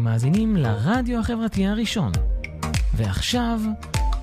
[0.00, 2.12] אתם מאזינים לרדיו החברתי הראשון.
[2.96, 3.60] ועכשיו,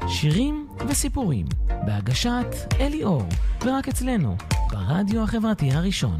[0.07, 2.47] שירים וסיפורים, בהגשת
[2.79, 3.23] אלי אור,
[3.65, 4.35] ורק אצלנו,
[4.71, 6.19] ברדיו החברתי הראשון.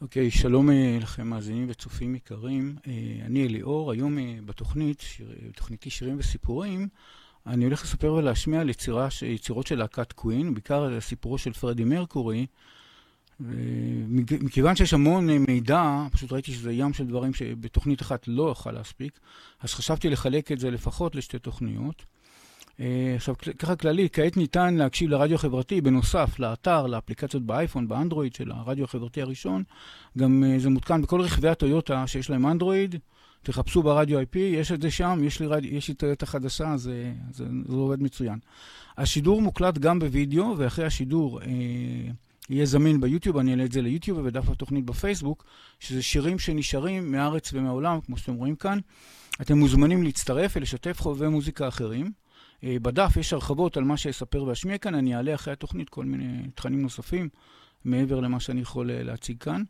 [0.00, 2.76] אוקיי, okay, שלום אה, לכם מאזינים וצופים יקרים.
[2.86, 2.92] אה,
[3.26, 6.88] אני אליאור, היום אה, בתוכנית, שיר, תוכניתי שירים וסיפורים,
[7.46, 8.70] אני הולך לספר ולהשמיע על
[9.22, 12.46] יצירות של להקת קווין, בעיקר על סיפורו של פרדי מרקורי.
[14.40, 19.20] מכיוון שיש המון מידע, פשוט ראיתי שזה ים של דברים שבתוכנית אחת לא אוכל להספיק,
[19.60, 22.04] אז חשבתי לחלק את זה לפחות לשתי תוכניות.
[22.80, 28.52] אה, עכשיו, ככה כללי, כעת ניתן להקשיב לרדיו החברתי בנוסף לאתר, לאפליקציות באייפון, באנדרואיד של
[28.52, 29.62] הרדיו החברתי הראשון.
[30.18, 32.96] גם אה, זה מותקן בכל רכבי הטויוטה שיש להם אנדרואיד.
[33.42, 35.64] תחפשו ברדיו IP, יש את זה שם, יש לי, רד...
[35.64, 38.38] יש לי טויוטה חדשה, זה, זה, זה עובד מצוין.
[38.98, 41.46] השידור מוקלט גם בווידאו, ואחרי השידור אה,
[42.48, 45.44] יהיה זמין ביוטיוב, אני אעלה את זה ליוטיוב ובדף התוכנית בפייסבוק,
[45.80, 48.78] שזה שירים שנשארים מהארץ ומהעולם, כמו שאתם רואים כאן.
[49.40, 52.12] אתם מוזמנים להצטרף ולשתף חובבי מוזיקה אחרים.
[52.64, 56.42] אה, בדף יש הרחבות על מה שאספר ואשמיע כאן, אני אעלה אחרי התוכנית כל מיני
[56.54, 57.28] תכנים נוספים,
[57.84, 59.62] מעבר למה שאני יכול אה, להציג כאן.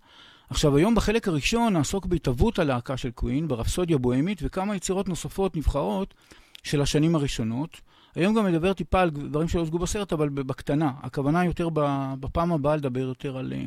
[0.51, 6.15] עכשיו, היום בחלק הראשון נעסוק בהתהוות הלהקה של קווין, ברפסודיה בוהמית וכמה יצירות נוספות נבחרות
[6.63, 7.81] של השנים הראשונות.
[8.15, 10.93] היום גם מדבר טיפה על דברים שלא הושגו בסרט, אבל בקטנה.
[11.03, 11.69] הכוונה יותר
[12.21, 13.53] בפעם הבאה לדבר יותר על...
[13.53, 13.67] אה,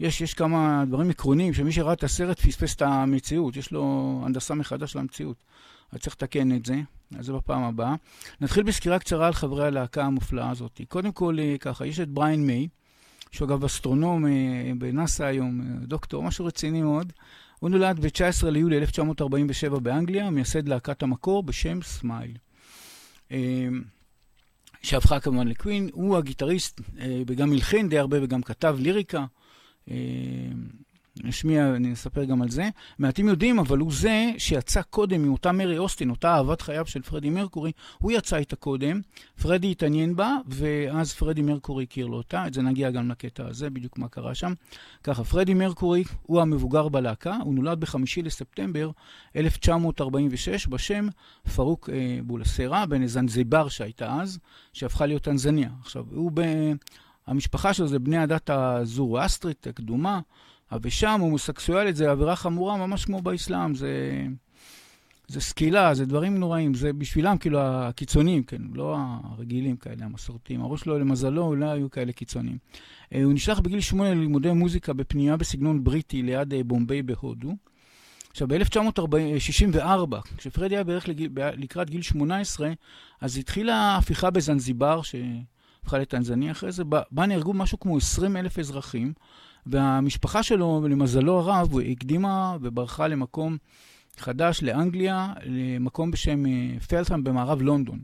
[0.00, 4.54] יש, יש כמה דברים עקרוניים, שמי שראה את הסרט פספס את המציאות, יש לו הנדסה
[4.54, 5.36] מחדש למציאות.
[5.92, 6.80] אז צריך לתקן את זה,
[7.18, 7.94] אז זה בפעם הבאה.
[8.40, 10.80] נתחיל בסקירה קצרה על חברי הלהקה המופלאה הזאת.
[10.88, 12.68] קודם כל, אה, ככה, יש את בריין מיי,
[13.30, 17.12] שהוא אגב אסטרונום אה, בנאסא היום, דוקטור, משהו רציני מאוד.
[17.58, 22.32] הוא נולד ב-19 ליולי 1947 באנגליה, מייסד להקת המקור בשם סמייל.
[24.82, 26.80] שהפכה כמובן לקווין, הוא הגיטריסט,
[27.26, 29.24] וגם הלחין די הרבה וגם כתב ליריקה.
[31.24, 32.68] נשמיע, אני אספר גם על זה.
[32.98, 37.30] מעטים יודעים, אבל הוא זה שיצא קודם מאותה מרי אוסטין, אותה אהבת חייו של פרדי
[37.30, 39.00] מרקורי, הוא יצא איתה קודם,
[39.42, 43.70] פרדי התעניין בה, ואז פרדי מרקורי הכיר לו אותה, את זה נגיע גם לקטע הזה,
[43.70, 44.52] בדיוק מה קרה שם.
[45.04, 48.90] ככה, פרדי מרקורי הוא המבוגר בלהקה, הוא נולד בחמישי לספטמבר
[49.36, 51.08] 1946 בשם
[51.54, 54.38] פרוק אה, בולסרה, בן זנזיבר שהייתה אז,
[54.72, 55.70] שהפכה להיות טנזניה.
[55.80, 56.42] עכשיו, הוא ב...
[57.26, 60.20] המשפחה שלו זה בני הדת הזורואסטרית הקדומה.
[60.82, 64.26] ושם הומוסקסואלית זה עבירה חמורה ממש כמו באסלאם, זה,
[65.28, 70.62] זה סקילה, זה דברים נוראים, זה בשבילם כאילו הקיצוניים, כן, לא הרגילים כאלה, המסורתיים.
[70.62, 72.58] הראש שלו, למזלו, אולי היו כאלה קיצוניים.
[73.14, 77.56] אה, הוא נשלח בגיל שמונה ללימודי מוזיקה בפנייה בסגנון בריטי ליד אה, בומביי בהודו.
[78.30, 82.72] עכשיו, ב-1964, כשפרדי היה בערך לגיל, לקראת גיל 18,
[83.20, 89.12] אז התחילה ההפיכה בזנזיבר, שהפכה לטנזניה אחרי זה, בה נהרגו משהו כמו 20 אלף אזרחים.
[89.66, 93.56] והמשפחה שלו, למזלו הרב, הקדימה וברחה למקום
[94.18, 97.98] חדש, לאנגליה, למקום בשם אה, פלטהאם במערב לונדון.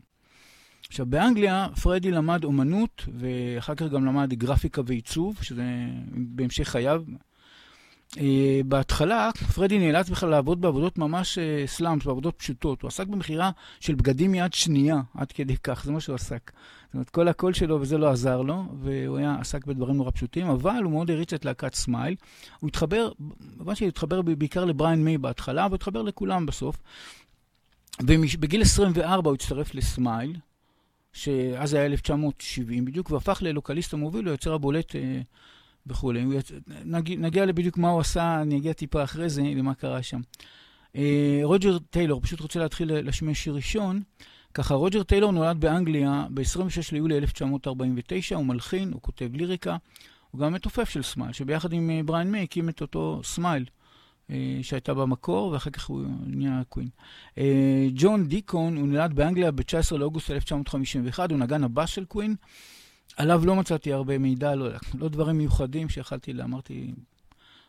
[0.89, 5.65] עכשיו, באנגליה פרדי למד אומנות, ואחר כך גם למד גרפיקה ועיצוב, שזה
[6.13, 7.03] בהמשך חייו.
[8.15, 8.19] Uh,
[8.67, 12.83] בהתחלה, פרדי נאלץ בכלל לעבוד בעבודות ממש slums, בעבודות פשוטות.
[12.83, 13.51] הוא עסק במכירה
[13.81, 16.53] של בגדים מיד שנייה, עד כדי כך, זה מה שהוא עסק.
[16.87, 20.47] זאת אומרת, כל הקול שלו וזה לא עזר לו, והוא היה עסק בדברים נורא פשוטים,
[20.47, 22.15] אבל הוא מאוד הריץ את להקת סמייל.
[22.61, 23.13] הוא התחבר,
[23.75, 26.77] שהוא התחבר בעיקר לבריין מיי בהתחלה, אבל התחבר לכולם בסוף.
[28.03, 30.37] ובגיל 24 הוא הצטרף לסמייל,
[31.13, 35.21] שאז היה 1970 בדיוק, והפך לווקליסט המוביל, היוצר הבולט אה,
[35.87, 36.25] וכולי.
[36.85, 40.21] נגיע, נגיע לבדיוק מה הוא עשה, אני אגיע טיפה אחרי זה, למה קרה שם.
[40.97, 44.03] אה, רוג'ר טיילור, פשוט רוצה להתחיל להשמיע שיר ראשון.
[44.55, 49.77] ככה, רוג'ר טיילור נולד באנגליה ב-26 ליולי 1949, הוא מלחין, הוא כותב ליריקה,
[50.31, 53.65] הוא גם מתופף של סמייל, שביחד עם אה, בריין מיי הקים את אותו סמייל
[54.31, 56.89] אה, שהייתה במקור, ואחר כך הוא נהיה קווין.
[57.95, 62.35] ג'ון דיקון, הוא נולד באנגליה ב-19 לאוגוסט 1951, הוא נגן הבאס של קווין.
[63.17, 66.93] עליו לא מצאתי הרבה מידע, לא, לא דברים מיוחדים שיכלתי, אמרתי,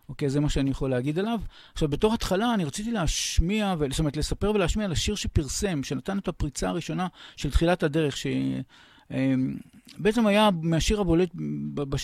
[0.10, 1.40] אוקיי, זה מה שאני יכול להגיד עליו.
[1.74, 6.28] עכשיו, בתור התחלה אני רציתי להשמיע, זאת אומרת, לספר ולהשמיע על השיר שפרסם, שנתן את
[6.28, 9.56] הפריצה הראשונה של תחילת הדרך, שבעצם
[10.18, 11.30] אמ, היה מהשיר הבולט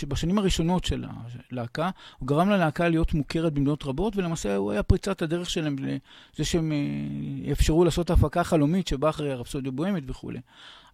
[0.07, 1.05] בשנים הראשונות של
[1.51, 1.89] הלהקה.
[2.19, 6.71] הוא גרם ללהקה להיות מוכרת במדינות רבות, ולמעשה הוא היה פריצת הדרך שלהם לזה שהם
[6.71, 10.39] אה, אפשרו לעשות הפקה חלומית שבאה אחרי הרפסודיה בוהמית וכולי.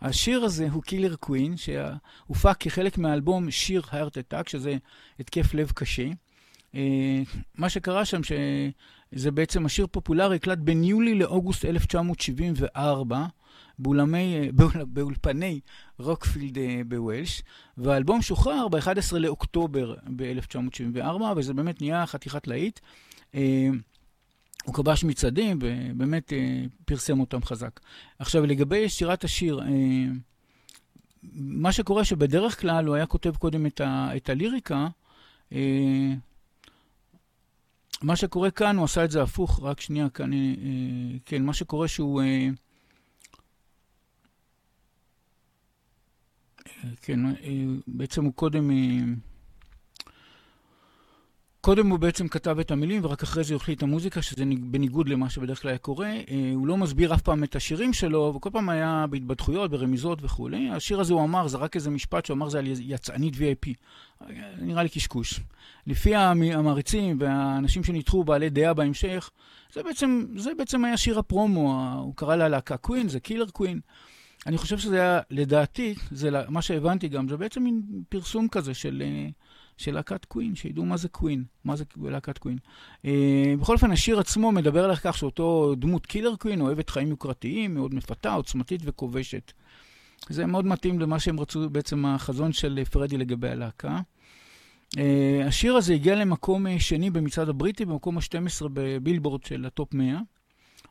[0.02, 4.78] השיר הזה הוא קילר קווין, שהופק כחלק מהאלבום שיר הארט אטאק, שזה
[5.20, 6.08] התקף לב קשה.
[6.76, 7.22] אה,
[7.58, 8.22] מה שקרה שם,
[9.12, 13.26] זה בעצם השיר פופולרי, הקלט בין יולי לאוגוסט 1974,
[13.80, 15.60] באולמי, באול, באולפני
[16.00, 17.44] רוקפילד בוולש,
[17.78, 22.80] והאלבום שוחרר ב-11 לאוקטובר ב-1974, וזה באמת נהיה חתיכת להיט.
[24.64, 26.34] הוא כבש מצעדים ובאמת
[26.86, 27.80] פרסם אותם חזק.
[28.20, 29.62] עכשיו, לגבי שירת השיר,
[31.34, 34.88] מה שקורה שבדרך כלל הוא היה כותב קודם את, ה, את הליריקה,
[35.54, 36.14] אה,
[38.02, 40.38] מה שקורה כאן, הוא עשה את זה הפוך, רק שנייה כאן, אה,
[41.26, 42.22] כן, מה שקורה שהוא,
[47.02, 47.20] כן,
[47.88, 48.72] בעצם הוא קודם,
[51.62, 55.10] קודם הוא בעצם כתב את המילים, ורק אחרי זה הוא החליט את המוזיקה, שזה בניגוד
[55.10, 56.08] למה שבדרך כלל היה קורה.
[56.08, 60.70] אה, הוא לא מסביר אף פעם את השירים שלו, וכל פעם היה בהתבדחויות, ברמיזות וכולי.
[60.70, 63.74] השיר הזה הוא אמר, זה רק איזה משפט שהוא אמר, זה על יצאנית VIP.
[64.62, 65.40] נראה לי קשקוש.
[65.88, 69.30] לפי המעריצים והאנשים שניתחו בעלי דעה בהמשך,
[69.74, 73.80] זה בעצם, זה בעצם היה שיר הפרומו, הוא קרא לה להקה קווין, זה קילר קווין.
[74.48, 79.04] אני חושב שזה היה, לדעתי, זה מה שהבנתי גם, זה בעצם מין פרסום כזה של...
[79.06, 79.34] Uh,
[79.80, 82.58] של להקת קווין, שידעו מה זה קווין, מה זה להקת קווין.
[83.04, 83.08] Uh,
[83.60, 87.94] בכל אופן, השיר עצמו מדבר על כך שאותו דמות קילר קווין אוהבת חיים יוקרתיים, מאוד
[87.94, 89.52] מפתה, עוצמתית וכובשת.
[90.30, 94.00] זה מאוד מתאים למה שהם רצו, בעצם החזון של פרדי לגבי הלהקה.
[94.96, 95.00] Uh,
[95.46, 100.20] השיר הזה הגיע למקום שני במצעד הבריטי, במקום ה-12 בבילבורד של ה top 100.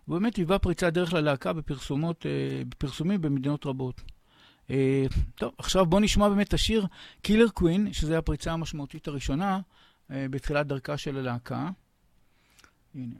[0.08, 4.02] הוא באמת היווה פריצת דרך ללהקה בפרסומות, uh, בפרסומים במדינות רבות.
[4.70, 6.86] אה, טוב, עכשיו בואו נשמע באמת את השיר
[7.22, 9.60] קילר קווין, שזה הפריצה המשמעותית הראשונה
[10.10, 11.70] אה, בתחילת דרכה של הלהקה.
[12.94, 13.14] הנה.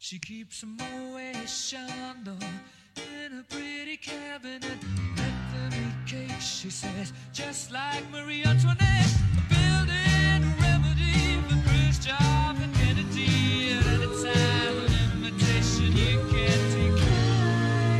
[0.00, 2.42] She keeps a Moet Chandon
[2.96, 5.11] in a pretty cabinet.
[6.40, 9.14] she says, just like Marie Antoinette,
[9.48, 11.56] building a remedy for
[12.62, 13.72] and Kennedy
[15.96, 17.92] you can't decline.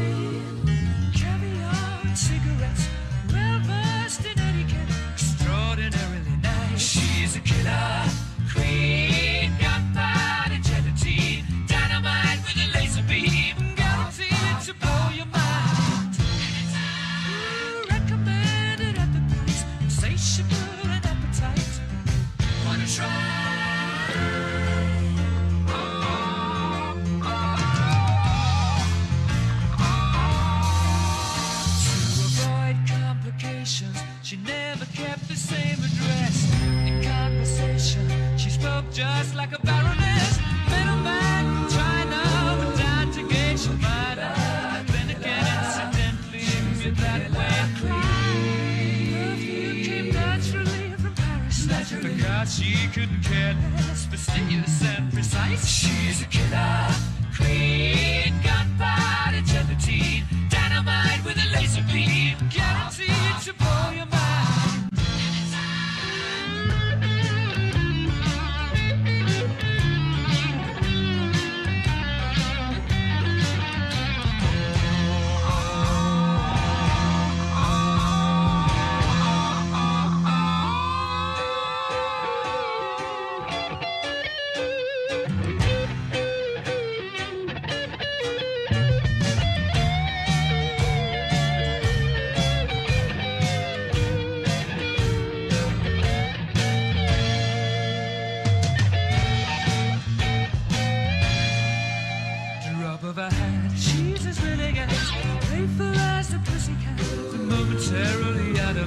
[1.14, 2.86] Caviar and cigarettes,
[3.32, 3.60] well
[5.12, 6.80] extraordinarily nice.
[6.80, 7.91] She's a killer.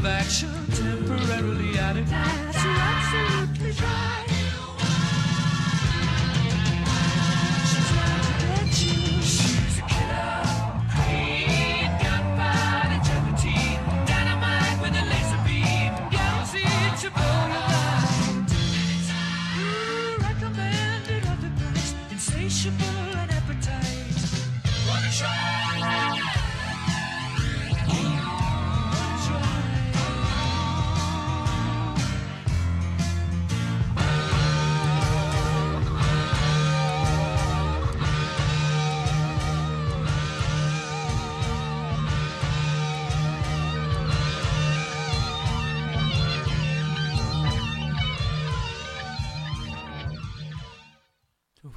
[0.06, 2.64] of action temporarily out of gas.
[2.64, 4.35] You're absolutely right.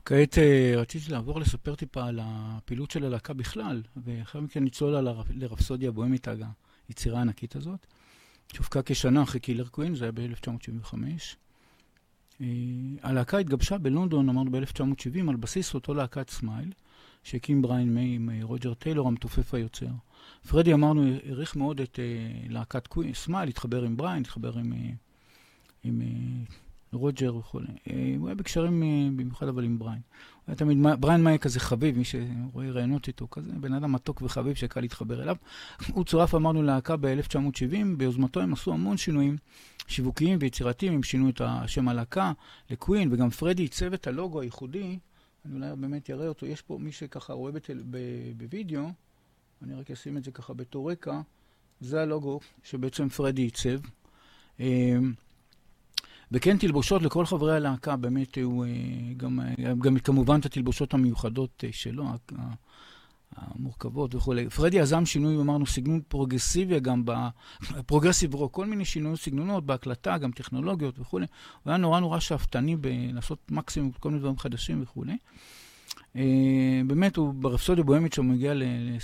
[0.09, 5.89] כעת אה, רציתי לעבור לספר טיפה על הפעילות של הלהקה בכלל, ואחר מכן נצלול לרפסודיה
[5.89, 6.29] הבוהמית,
[6.89, 7.87] היצירה הענקית הזאת.
[8.53, 10.95] שהופקה כשנה אחרי קילר קווין, זה היה ב-1975.
[12.41, 12.47] אה,
[13.03, 16.73] הלהקה התגבשה בלונדון, אמרנו ב-1970, על בסיס אותו להקת סמייל,
[17.23, 19.91] שהקים בריין מיי עם אה, רוג'ר טיילור, המתופף היוצר.
[20.49, 21.99] פרדי, אמרנו, העריך מאוד את
[22.49, 24.73] להקת סמייל, התחבר עם בריין, התחבר עם,
[25.85, 26.03] עם
[26.93, 27.61] רוג'ר וכו'.
[27.61, 30.01] Uh, הוא היה בקשרים uh, במיוחד אבל עם בריין.
[30.35, 34.23] הוא היה תמיד, בריין מאי כזה חביב, מי שרואה ראיונות איתו, כזה בן אדם מתוק
[34.23, 35.37] וחביב שקל להתחבר אליו.
[35.93, 39.37] הוא צורף, אמרנו, להקה ב-1970, ביוזמתו הם עשו המון שינויים
[39.87, 42.33] שיווקיים ויצירתיים, הם שינו את השם הלהקה
[42.71, 44.99] לקווין, וגם פרדי עיצב את הלוגו הייחודי,
[45.45, 47.53] אני אולי באמת אראה אותו, יש פה מי שככה רואה
[48.37, 48.91] בווידאו,
[49.63, 51.21] אני רק אשים את זה ככה בתור רקע,
[51.81, 53.79] זה הלוגו שבעצם פרדי עיצב.
[56.33, 58.71] וכן תלבושות לכל חברי הלהקה, באמת הוא אה,
[59.17, 62.05] גם, אה, גם כמובן את התלבושות המיוחדות אה, שלו,
[63.37, 64.51] המורכבות וכולי.
[64.51, 67.05] פרדי יזם שינוי, אמרנו, סגנון פרוגרסיבי גם,
[67.87, 71.27] progressive rock, כל מיני שינויים, סגנונות בהקלטה, גם טכנולוגיות וכולי.
[71.63, 75.17] הוא היה נורא נורא שאפתני בלעשות מקסימום כל מיני דברים חדשים וכולי.
[76.19, 78.53] אה, באמת, הוא ברפסודיה בוהמית שהוא מגיע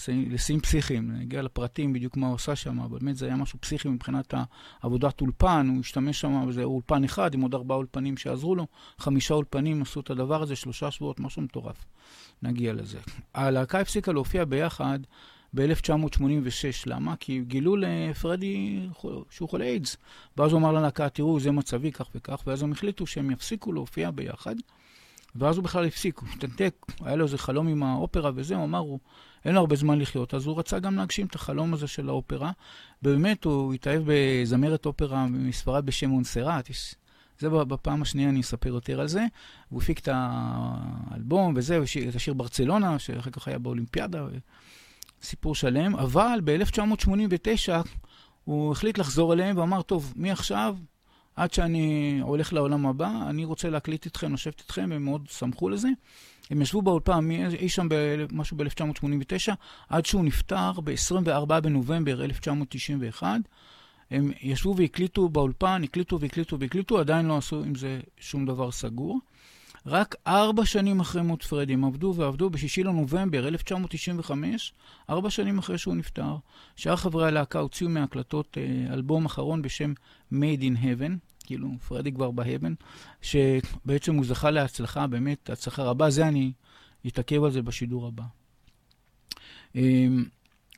[0.06, 3.88] לשיאים פסיכיים, הגיע לפרטים בדיוק מה הוא עשה שם, אבל באמת זה היה משהו פסיכי
[3.88, 4.34] מבחינת
[4.82, 8.66] עבודת אולפן, הוא השתמש שם, וזה אולפן אחד עם עוד ארבעה אולפנים שעזרו לו,
[8.98, 11.84] חמישה אולפנים עשו את הדבר הזה, שלושה שבועות, משהו מטורף.
[12.42, 12.98] נגיע לזה.
[13.34, 14.98] הלהקה הפסיקה להופיע ביחד
[15.54, 16.22] ב-1986,
[16.86, 17.16] למה?
[17.16, 18.80] כי גילו לפרדי
[19.30, 19.96] שהוא חולה איידס.
[20.36, 24.10] ואז הוא אמר ללהקה, תראו, זה מצבי כך וכך, ואז הם החליטו שהם יפסיקו להופיע
[24.10, 24.54] ביחד.
[25.36, 28.78] ואז הוא בכלל הפסיק, הוא התנתק, היה לו איזה חלום עם האופרה וזה, הוא אמר,
[28.78, 28.98] הוא,
[29.44, 32.52] אין לו הרבה זמן לחיות, אז הוא רצה גם להגשים את החלום הזה של האופרה.
[33.02, 36.70] ובאמת, הוא התאהב בזמרת אופרה מספרד בשם מונסרט,
[37.38, 39.26] זה בפעם השנייה אני אספר יותר על זה.
[39.68, 44.26] הוא הפיק את האלבום וזה, את השיר ברצלונה, שאחר כך היה באולימפיאדה,
[45.22, 47.72] סיפור שלם, אבל ב-1989
[48.44, 50.76] הוא החליט לחזור אליהם ואמר, טוב, מעכשיו
[51.36, 55.88] עד שאני הולך לעולם הבא, אני רוצה להקליט אתכם, לשבת אתכם, הם מאוד שמחו לזה.
[56.50, 57.88] הם ישבו באולפן אי שם
[58.32, 59.52] משהו ב-1989,
[59.88, 63.28] עד שהוא נפטר ב-24 בנובמבר 1991.
[64.10, 69.18] הם ישבו והקליטו באולפן, הקליטו והקליטו והקליטו, עדיין לא עשו עם זה שום דבר סגור.
[69.86, 74.72] רק ארבע שנים אחרי מות פרדי, הם עבדו ועבדו בשישי לנובמבר 1995,
[75.10, 76.36] ארבע שנים אחרי שהוא נפטר.
[76.76, 79.92] שאר חברי הלהקה הוציאו מהקלטות אה, אלבום אחרון בשם
[80.32, 81.12] Made in Heaven,
[81.44, 82.74] כאילו פרדי כבר ב heaven,
[83.22, 86.52] שבעצם הוא זכה להצלחה, באמת הצלחה רבה, זה אני
[87.06, 88.24] אתעכב על זה בשידור הבא.
[89.74, 90.24] אמ,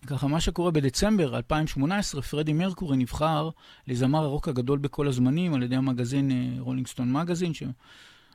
[0.06, 3.50] ככה, מה שקורה בדצמבר 2018, פרדי מרקורי נבחר
[3.86, 7.68] לזמר הרוק הגדול בכל הזמנים על ידי המגזין Rolling Stone Magazine, אה,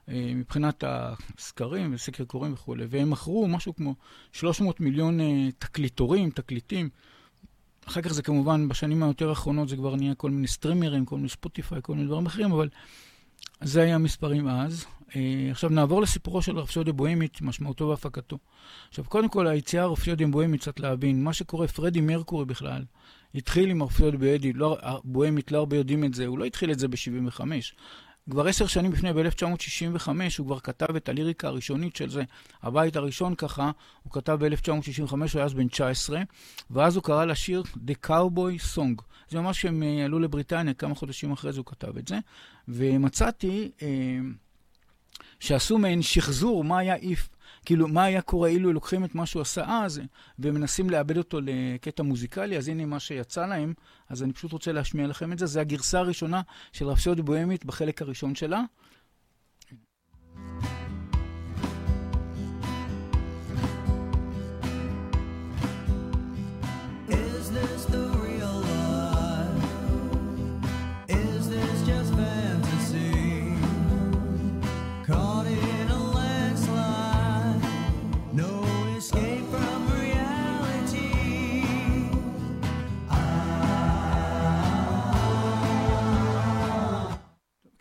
[0.08, 3.96] מבחינת הסקרים וסקר קוראים וכולי, והם מכרו משהו כמו
[4.32, 6.90] 300 מיליון אה, תקליטורים, תקליטים.
[7.88, 11.30] אחר כך זה כמובן, בשנים היותר האחרונות זה כבר נהיה כל מיני סטרימרים, כל מיני
[11.30, 12.70] ספוטיפיי, כל מיני דברים אחרים, אבל
[13.62, 14.86] זה היה המספרים אז.
[15.16, 18.38] אה, עכשיו נעבור לסיפורו של רפסודיה בוהמית, משמעותו והפקתו.
[18.90, 22.84] עכשיו, קודם כל, היציאה רפסודיה בוהמית, צריך להבין, מה שקורה, פרדי מרקורי בכלל,
[23.36, 26.80] התחיל עם רפסודיה בוהמית, לא, בוהמית, לא הרבה יודעים את זה, הוא לא התחיל את
[26.80, 27.42] זה ב-75.
[28.30, 32.24] כבר עשר שנים לפני, ב-1965, הוא כבר כתב את הליריקה הראשונית של זה.
[32.64, 33.72] הבית הראשון ככה,
[34.04, 36.22] הוא כתב ב-1965, הוא היה אז בן 19,
[36.72, 39.02] ואז הוא קרא לשיר The Cowboy Song.
[39.30, 42.20] זה ממש שהם אה, עלו לבריטניה, כמה חודשים אחרי זה הוא כתב את זה.
[42.68, 43.88] ומצאתי אה,
[45.40, 47.30] שעשו מעין שחזור, מה היה איף.
[47.66, 50.02] כאילו, מה היה קורה אילו לוקחים את מה שהוא עשה אז
[50.40, 53.74] ומנסים לאבד אותו לקטע מוזיקלי, אז הנה מה שיצא להם,
[54.10, 55.46] אז אני פשוט רוצה להשמיע לכם את זה.
[55.46, 56.42] זה הגרסה הראשונה
[56.72, 58.62] של רפסודיה בוהמית בחלק הראשון שלה.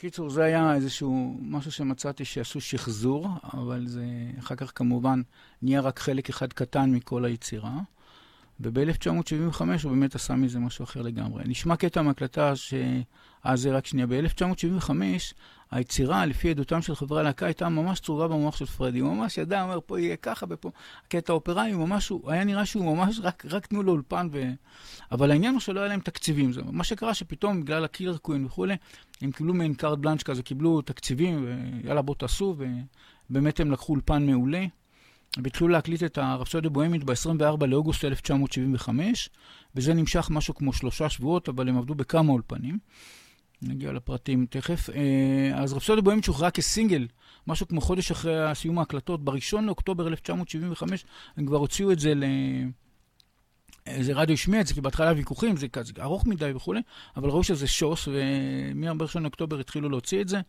[0.00, 4.04] בקיצור, זה היה איזשהו משהו שמצאתי שעשו שחזור, אבל זה
[4.38, 5.22] אחר כך כמובן
[5.62, 7.80] נהיה רק חלק אחד קטן מכל היצירה.
[8.60, 11.44] וב-1975 הוא באמת עשה מזה משהו אחר לגמרי.
[11.46, 12.74] נשמע קטע מהקלטה ש...
[13.46, 14.06] אה, זה רק שנייה.
[14.06, 14.90] ב-1975
[15.70, 18.98] היצירה, לפי עדותם של חברי הלהקה, הייתה ממש צרובה במוח של פרדי.
[18.98, 20.70] הוא ממש ידע, אומר, פה יהיה ככה ופה.
[21.06, 24.42] הקטע האופראי, הוא ממש, הוא היה נראה שהוא ממש, רק, רק תנו לו אולפן ו...
[25.12, 26.52] אבל העניין הוא שלא היה להם תקציבים.
[26.52, 28.76] זה מה שקרה שפתאום, בגלל הקילר קווין וכולי,
[29.22, 31.46] הם קיבלו מעין קארט בלאנץ' כזה, קיבלו תקציבים,
[31.82, 32.56] ויאללה בוא תעשו,
[33.30, 34.64] ובאמת הם לקחו אולפן מעולה.
[35.38, 39.30] והתחילו להקליט את הרפסודיה בוהמית ב-24 לאוגוסט 1975,
[39.74, 42.78] וזה נמשך משהו כמו שלושה שבועות, אבל הם עבדו בכמה אולפנים.
[43.62, 44.90] נגיע לפרטים תכף.
[44.90, 47.06] אה, אז רפסודיה בוהמית שוחררה כסינגל,
[47.46, 49.24] משהו כמו חודש אחרי סיום ההקלטות.
[49.24, 51.04] ב-1 לאוקטובר 1975
[51.36, 52.24] הם כבר הוציאו את זה ל...
[53.86, 56.80] איזה רדיו השמיע את זה, כי בהתחלה ויכוחים, זה כזה ארוך מדי וכולי,
[57.16, 60.40] אבל ראו שזה שוס, ומ-1 לאוקטובר התחילו להוציא את זה,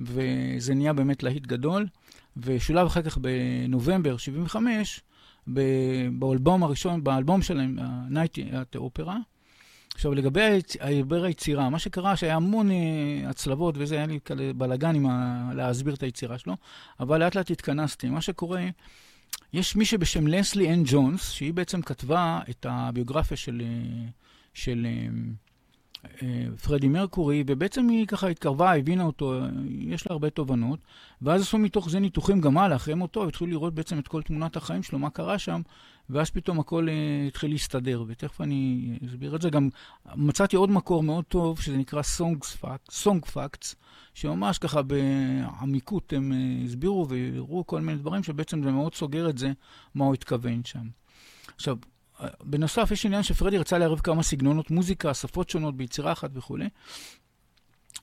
[0.00, 1.86] וזה נהיה באמת להיט גדול.
[2.36, 5.00] ושולב אחר כך בנובמבר 75,
[6.12, 9.18] באלבום הראשון, באלבום שלהם, ה-Night אופרה.
[9.94, 10.40] עכשיו, לגבי
[10.80, 12.74] העבר היצירה, מה שקרה שהיה המון uh,
[13.28, 15.50] הצלבות וזה, היה לי כאלה בלאגן עם ה...
[15.54, 16.56] להסביר את היצירה שלו,
[17.00, 18.08] אבל לאט לאט התכנסתי.
[18.08, 18.64] מה שקורה,
[19.52, 24.08] יש מישהי בשם לסלי אנד ג'ונס, שהיא בעצם כתבה את הביוגרפיה של, אה,
[24.54, 25.08] של אה, אה,
[26.62, 29.34] פרדי מרקורי, ובעצם היא ככה התקרבה, הבינה אותו,
[29.68, 30.80] יש לה הרבה תובנות,
[31.22, 34.56] ואז עשו מתוך זה ניתוחים גם הלאה, אחרי מותו, התחילו לראות בעצם את כל תמונת
[34.56, 35.60] החיים שלו, מה קרה שם,
[36.10, 39.50] ואז פתאום הכל uh, התחיל להסתדר, ותכף אני אסביר את זה.
[39.50, 39.68] גם
[40.16, 42.02] מצאתי עוד מקור מאוד טוב, שזה נקרא
[42.90, 43.74] Song Facts,
[44.14, 49.38] שממש ככה בעמיקות הם uh, הסבירו והראו כל מיני דברים, שבעצם זה מאוד סוגר את
[49.38, 49.52] זה,
[49.94, 50.88] מה הוא התכוון שם.
[51.54, 51.76] עכשיו,
[52.42, 56.68] בנוסף, יש עניין שפרדי רצה לערב כמה סגנונות מוזיקה, שפות שונות ביצירה אחת וכולי.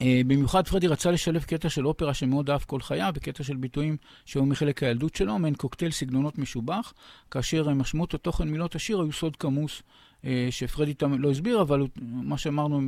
[0.01, 3.97] אה, במיוחד פרדי רצה לשלב קטע של אופרה שמאוד אהב כל חייו, וקטע של ביטויים
[4.25, 6.93] שהיו מחלק הילדות שלו, מעין קוקטייל סגנונות משובח,
[7.31, 9.81] כאשר משמעות התוכן מילות השיר היו סוד כמוס
[10.25, 12.81] אה, שפרדי לא הסביר, אבל מה שאמרנו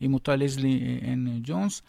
[0.00, 1.82] עם אותה לזלי אה, אן ג'ונס.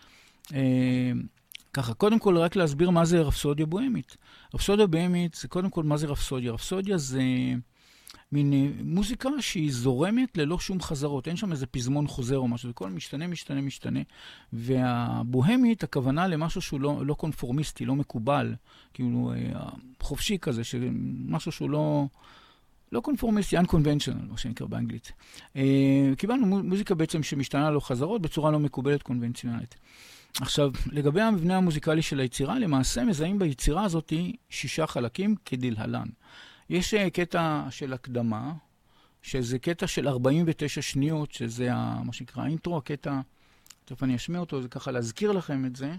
[1.74, 4.18] ככה, קודם כל רק להסביר מה זה רפסודיה בוהמית.
[4.54, 6.52] רפסודיה בוהמית זה קודם כל מה זה רפסודיה.
[6.52, 7.22] רפסודיה זה...
[8.32, 12.70] מין אה, מוזיקה שהיא זורמת ללא שום חזרות, אין שם איזה פזמון חוזר או משהו,
[12.70, 14.00] זה כל משתנה, משתנה, משתנה.
[14.54, 18.56] והבוהמית, הכוונה למשהו שהוא לא, לא קונפורמיסטי, לא מקובל,
[18.94, 19.70] כאילו אה,
[20.02, 20.62] חופשי כזה,
[21.28, 22.06] משהו שהוא לא...
[22.92, 25.12] לא קונפורמיסטי, unconventional, מה שנקרא באנגלית.
[25.56, 29.76] אה, קיבלנו מוזיקה בעצם שמשתנה לו חזרות בצורה לא מקובלת קונבנציונלית.
[30.42, 34.14] עכשיו, לגבי המבנה המוזיקלי של היצירה, למעשה מזהים ביצירה הזאת
[34.50, 36.08] שישה חלקים כדלהלן.
[36.70, 38.54] יש אה, קטע של הקדמה,
[39.22, 43.20] שזה קטע של 49 שניות, שזה ה, מה שנקרא האינטרו, הקטע,
[43.86, 45.92] תכף אני אשמיע אותו, זה ככה להזכיר לכם את זה.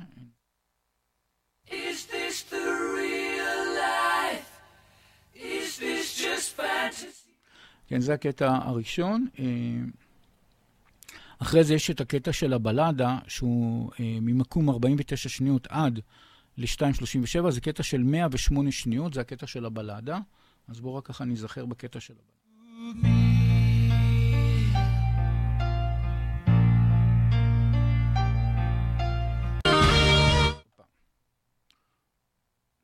[7.86, 9.26] כן, זה הקטע הראשון.
[9.38, 9.44] אה,
[11.38, 16.00] אחרי זה יש את הקטע של הבלדה, שהוא אה, ממקום 49 שניות עד
[16.56, 20.18] ל-2.37, זה קטע של 108 שניות, זה הקטע של הבלדה.
[20.68, 22.32] אז בואו רק ככה ניזכר בקטע של הבא.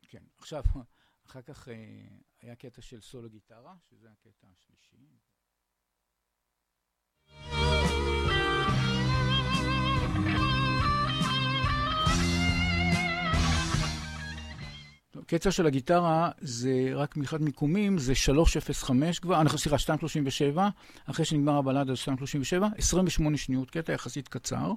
[0.02, 0.62] כן, עכשיו,
[1.26, 1.74] אחר כך אה,
[2.40, 5.18] היה קטע של סולו גיטרה, שזה הקטע השלישי.
[15.26, 19.76] קצר של הגיטרה זה רק מאחד מיקומים, זה 3.05 כבר, אנחנו סליחה,
[20.56, 20.60] 2.37,
[21.06, 24.72] אחרי שנגמר הבלדה זה 2.37, 28 שניות, קטע יחסית קצר,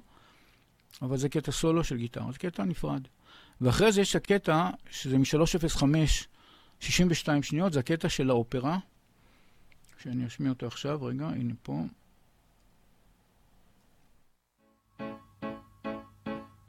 [1.02, 3.02] אבל זה קטע סולו של גיטרה, זה קטע נפרד.
[3.60, 5.84] ואחרי זה יש הקטע, שזה מ-3.05,
[6.80, 8.78] 62 שניות, זה הקטע של האופרה,
[10.02, 11.82] שאני אשמיע אותו עכשיו, רגע, הנה פה.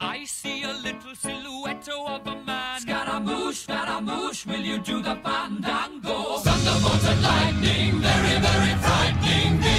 [0.00, 2.89] I see a little silhouette of a man.
[3.10, 6.16] Scaramouche, Scaramouche, will you do the fandango?
[6.46, 9.78] Thunderbolts and lightning, very, very frightening me.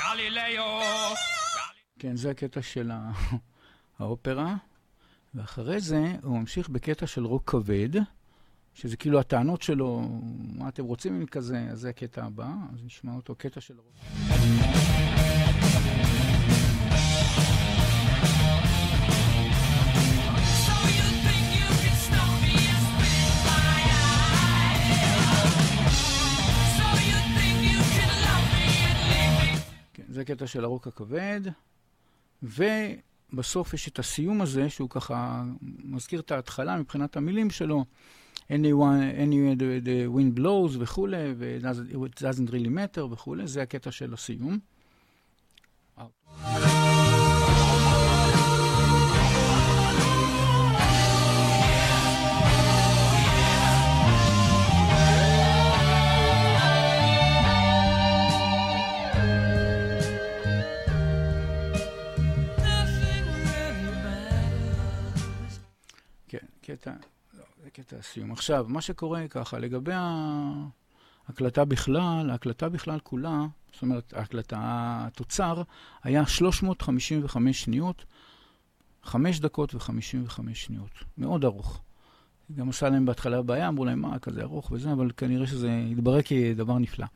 [0.00, 0.80] גלילאו.
[1.98, 2.90] כן, זה הקטע של
[3.98, 4.54] האופרה.
[5.34, 7.88] ואחרי זה הוא ממשיך בקטע של רוק כבד,
[8.74, 10.02] שזה כאילו הטענות שלו,
[10.54, 13.94] מה אתם רוצים עם כזה, אז זה הקטע הבא, אז נשמע אותו קטע של רוק.
[30.16, 31.40] זה קטע של הרוק הכבד,
[32.42, 35.44] ובסוף יש את הסיום הזה, שהוא ככה
[35.84, 37.84] מזכיר את ההתחלה מבחינת המילים שלו,
[38.48, 44.14] Anyone, any the, the wind blows וכולי, ו-it doesn't really matter וכולי, זה הקטע של
[44.14, 44.58] הסיום.
[45.96, 46.65] קטע,
[68.16, 68.32] הסיום.
[68.32, 69.92] עכשיו, מה שקורה ככה, לגבי
[71.28, 74.58] ההקלטה בכלל, ההקלטה בכלל כולה, זאת אומרת, ההקלטה,
[75.06, 75.62] התוצר
[76.02, 78.04] היה 355 שניות,
[79.02, 80.90] 5 דקות ו-55 שניות.
[81.18, 81.80] מאוד ארוך.
[82.54, 86.22] גם עשה להם בהתחלה בעיה, אמרו להם, מה, כזה ארוך וזה, אבל כנראה שזה התברר
[86.22, 87.06] כדבר נפלא.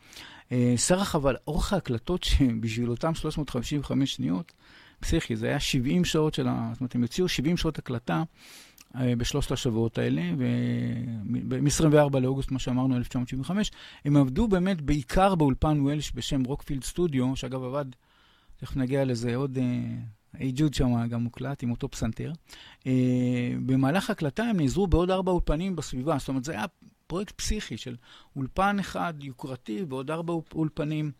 [0.53, 4.53] אה, סרח, אבל אורך ההקלטות שבשביל אותם 355 שניות,
[5.01, 6.71] פסיכי, זה היה 70 שעות של ה...
[6.73, 8.23] זאת אומרת, הם יוציאו 70 שעות הקלטה
[8.95, 10.23] בשלושת השבועות האלה,
[11.25, 13.71] מ-24 לאוגוסט, מה שאמרנו, 1975.
[14.05, 17.85] הם עבדו באמת בעיקר באולפן וולש בשם רוקפילד סטודיו, שאגב עבד,
[18.57, 19.59] תכף נגיע לזה עוד...
[20.33, 22.33] היי אה, ג'וד שם גם מוקלט עם אותו פסנתר.
[23.67, 26.65] במהלך ההקלטה הם נעזרו בעוד ארבע אולפנים בסביבה, זאת אומרת, זה היה
[27.07, 27.97] פרויקט פסיכי של
[28.37, 31.13] אולפן אחד יוקרתי ועוד ארבע אולפנים.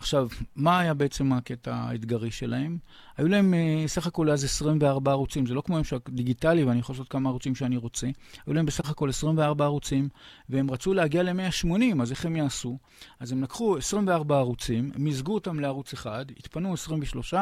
[0.00, 2.78] עכשיו, מה היה בעצם הקטע האתגרי שלהם?
[3.16, 6.92] היו להם אה, סך הכל אז 24 ערוצים, זה לא כמו ממשק דיגיטלי ואני יכול
[6.92, 8.06] לעשות כמה ערוצים שאני רוצה.
[8.46, 10.08] היו להם בסך הכל 24 ערוצים,
[10.48, 12.78] והם רצו להגיע ל-180, אז איך הם יעשו?
[13.20, 17.34] אז הם לקחו 24 ערוצים, מיזגו אותם לערוץ אחד, התפנו 23,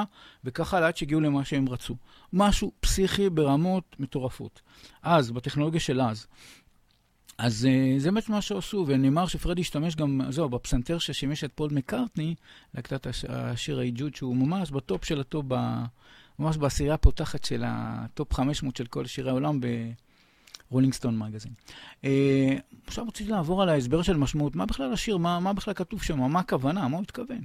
[0.45, 1.97] וככה עד שהגיעו למה שהם רצו.
[2.33, 4.61] משהו פסיכי ברמות מטורפות.
[5.03, 6.27] אז, בטכנולוגיה של אז,
[7.39, 11.71] אז uh, זה באמת מה שעשו, ונאמר שפרדי השתמש גם, זהו, בפסנתר ששימש את פול
[11.73, 12.35] מקארטני,
[12.75, 15.47] להקטת הש, השיר היג'וד, שהוא ממש בטופ של הטופ,
[16.39, 19.61] ממש בעשירייה הפותחת של הטופ 500 של כל שירי העולם
[20.71, 21.53] ב Rolling Stone Magazine.
[22.03, 22.07] אה,
[22.87, 26.21] עכשיו רציתי לעבור על ההסבר של משמעות, מה בכלל השיר, מה, מה בכלל כתוב שם,
[26.21, 27.41] מה הכוונה, מה הוא התכוון.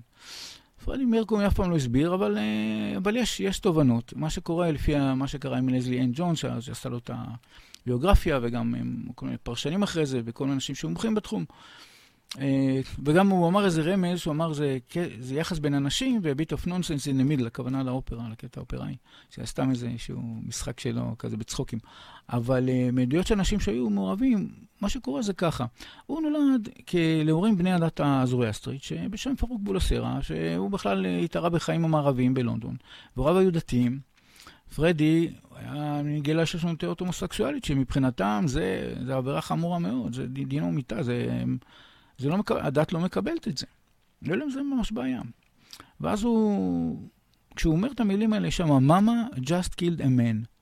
[0.85, 4.13] פרדי מרקורי אף פעם לא הסביר, אבל, אה, אבל יש, יש תובנות.
[4.15, 7.23] מה שקורה לפי מה שקרה עם לזלי אן ג'ונס, שעשה לו את ה...
[7.85, 8.73] ביוגרפיה, וגם
[9.15, 11.45] כל מיני פרשנים אחרי זה, וכל מיני אנשים שמומחים בתחום.
[12.39, 14.77] אה, וגם הוא אמר איזה רמז, הוא אמר זה,
[15.19, 18.95] זה יחס בין אנשים ו bit of nonsense in ה middle, הכוונה לאופרה, לקטע האופראי.
[19.33, 21.79] זה היה סתם איזה שהוא משחק שלו, כזה בצחוקים.
[22.29, 24.49] אבל אה, מעדויות של אנשים שהיו מעורבים,
[24.81, 25.65] מה שקורה זה ככה.
[26.05, 26.69] הוא נולד
[27.23, 32.75] להורים בני הדת הזורואסטרית, שבשם פרוק בולסרה, שהוא בכלל התערה בחיים המערביים בלונדון.
[33.17, 34.12] והוריו היו דתיים.
[34.75, 40.71] פרדי היה גילה שיש לו נטייה הומוסקסואלית, שמבחינתם זה, זה עבירה חמורה מאוד, זה דינו
[40.71, 41.43] מיתה, זה,
[42.17, 43.65] זה לא מקבל, הדת לא מקבלת את זה.
[44.21, 45.21] לא יודע אם זה ממש בעיה.
[46.01, 47.09] ואז הוא,
[47.55, 50.53] כשהוא אומר את המילים האלה שם, מאמה just killed a man.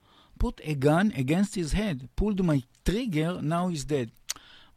[0.42, 4.08] put a gun against his head, pulled my trigger, now he's dead.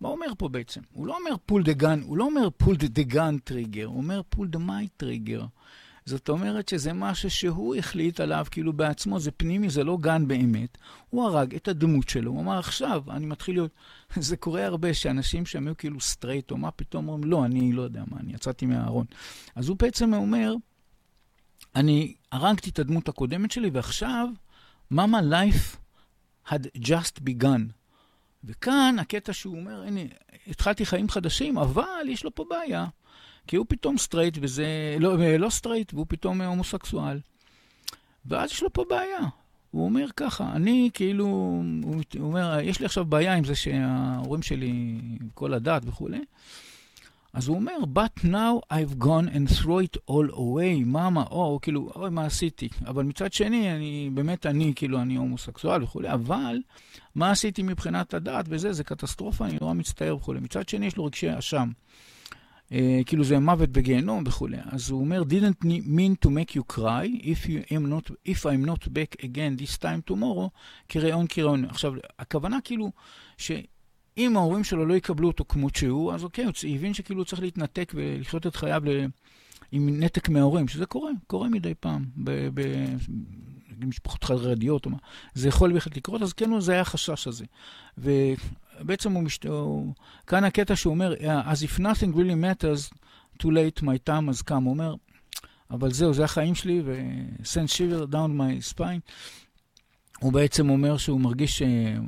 [0.02, 0.82] מה אומר פה בעצם?
[0.94, 4.22] הוא לא אומר pull the gun, הוא לא אומר pull the gun trigger, הוא אומר
[4.36, 5.46] pull the my trigger.
[6.06, 10.78] זאת אומרת שזה משהו שהוא החליט עליו כאילו בעצמו, זה פנימי, זה לא גן באמת.
[11.10, 13.72] הוא הרג את הדמות שלו, הוא אמר עכשיו, אני מתחיל להיות...
[14.16, 17.82] זה קורה הרבה שאנשים שם היו כאילו סטרייט, או מה פתאום אומרים, לא, אני לא
[17.82, 19.06] יודע מה, אני יצאתי מהארון.
[19.56, 20.56] אז הוא בעצם אומר,
[21.76, 24.28] אני הרגתי את הדמות הקודמת שלי, ועכשיו,
[24.92, 25.78] mama, life
[26.50, 27.62] had just begun.
[28.44, 30.02] וכאן הקטע שהוא אומר, הנה,
[30.48, 32.86] התחלתי חיים חדשים, אבל יש לו פה בעיה.
[33.48, 37.20] כי הוא פתאום סטרייט וזה, לא, לא סטרייט, והוא פתאום הומוסקסואל.
[38.26, 39.20] ואז יש לו פה בעיה.
[39.72, 41.26] הוא אומר ככה, אני כאילו,
[41.84, 45.00] הוא אומר, יש לי עכשיו בעיה עם זה שההורים שלי,
[45.34, 46.22] כל הדת וכולי.
[47.34, 51.92] אז הוא אומר, but now I've gone and throw it all away, מאמה, או, כאילו,
[51.96, 52.70] אוי, מה עשיתי?
[52.86, 56.62] אבל מצד שני, אני, באמת אני, כאילו, אני הומוסקסואל וכולי, אבל
[57.16, 60.40] מה עשיתי מבחינת הדת וזה, זה קטסטרופה, אני נורא מצטער וכולי.
[60.40, 61.70] מצד שני, יש לו רגשי אשם.
[62.70, 62.76] Uh,
[63.06, 64.58] כאילו זה מוות בגיהנום וכולי.
[64.66, 68.66] אז הוא אומר, didn't mean to make you cry if, you am not, if I'm
[68.66, 70.50] not back again this time tomorrow,
[70.90, 71.66] כראון כראון.
[71.66, 72.92] עכשיו, הכוונה כאילו,
[73.38, 77.42] שאם ההורים שלו לא יקבלו אותו כמות שהוא, אז אוקיי, הוא הבין שכאילו הוא צריך
[77.42, 79.06] להתנתק ולחיות את חייו ל...
[79.72, 82.06] עם נתק מההורים, שזה קורה, קורה מדי פעם.
[82.24, 82.50] ב...
[82.54, 82.62] ב...
[83.80, 84.98] משפחות חרדיות או מה,
[85.34, 87.46] זה יכול בהחלט לקרות, אז כן, זה היה החשש הזה.
[88.82, 89.46] ובעצם הוא, משת...
[90.28, 91.14] כאן הקטע שהוא אומר,
[91.52, 92.98] as if nothing really matters,
[93.40, 94.54] too late, my time has come.
[94.54, 94.96] הוא אומר,
[95.72, 99.12] אבל זהו, זה החיים שלי, ו-send shiver down my spine.
[100.20, 101.62] הוא בעצם אומר שהוא מרגיש,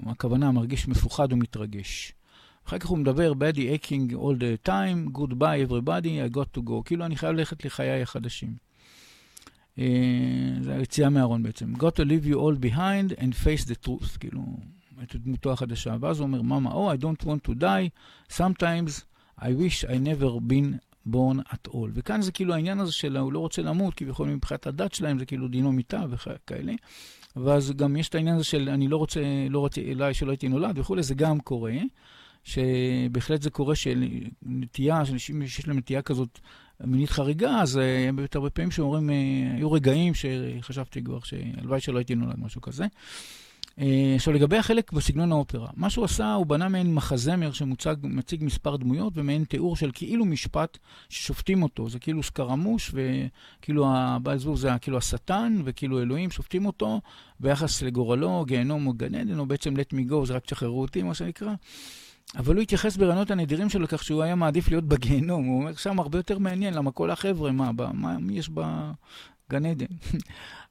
[0.06, 2.13] הכוונה, מרגיש מפוחד ומתרגש.
[2.67, 6.84] אחר כך הוא מדבר, body aching all the time, goodbye everybody, I got to go.
[6.86, 8.53] כאילו, אני חייב ללכת לחיי החדשים.
[9.80, 9.86] אה,
[10.62, 11.75] זה היציאה מהארון בעצם.
[11.75, 14.41] got to leave you all behind and face the truth, כאילו,
[15.03, 15.95] את דמותו החדשה.
[15.99, 17.89] ואז הוא אומר, מאמה, oh, I don't want to die,
[18.33, 19.03] sometimes
[19.41, 21.89] I wish I never been born at all.
[21.93, 25.25] וכאן זה כאילו העניין הזה של הוא לא רוצה למות, כביכול מבחינת הדת שלהם זה
[25.25, 26.73] כאילו דינו מיתה וכאלה.
[27.36, 30.47] ואז גם יש את העניין הזה של אני לא רוצה, לא רוצה, אולי שלא הייתי
[30.47, 31.73] נולד וכולי, זה גם קורה.
[32.43, 36.39] שבהחלט זה קורה שנטייה, שאנשים שיש להם נטייה כזאת
[36.83, 39.15] מינית חריגה, אז אה, באמת הרבה פעמים שאומרים, אה,
[39.55, 42.86] היו רגעים שחשבתי כבר שהלוואי שלא הייתי נולד, משהו כזה.
[43.80, 48.76] אה, עכשיו, לגבי החלק בסגנון האופרה, מה שהוא עשה, הוא בנה מעין מחזמר שמציג מספר
[48.78, 50.78] דמויות ומעין תיאור של כאילו משפט
[51.10, 51.90] ששופטים אותו.
[51.90, 57.02] זה כאילו סקרמוש, וכאילו הבעל זבוב זה כאילו השטן, וכאילו אלוהים שופטים אותו
[57.40, 61.04] ביחס לגורלו, גיהנום או גן עדן, או בעצם let me go, זה רק תשחררו אותי,
[61.04, 61.54] מה שנקרא.
[62.36, 65.46] אבל הוא התייחס ברעיונות הנדירים שלו לכך שהוא היה מעדיף להיות בגיהנום.
[65.46, 68.50] הוא אומר, שם הרבה יותר מעניין, למה כל החבר'ה, מה, מה מי יש
[69.49, 69.86] בגן עדן?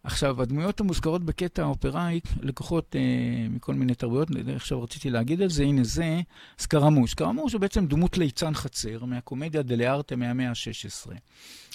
[0.04, 5.62] עכשיו, הדמויות המוזכרות בקטע האופראי, לקוחות אה, מכל מיני תרבויות, עכשיו רציתי להגיד על זה,
[5.62, 6.20] הנה זה
[6.58, 7.10] סקרמוש.
[7.10, 11.12] סקרמוש הוא בעצם דמות ליצן חצר מהקומדיה דלארטה מהמאה ה-16.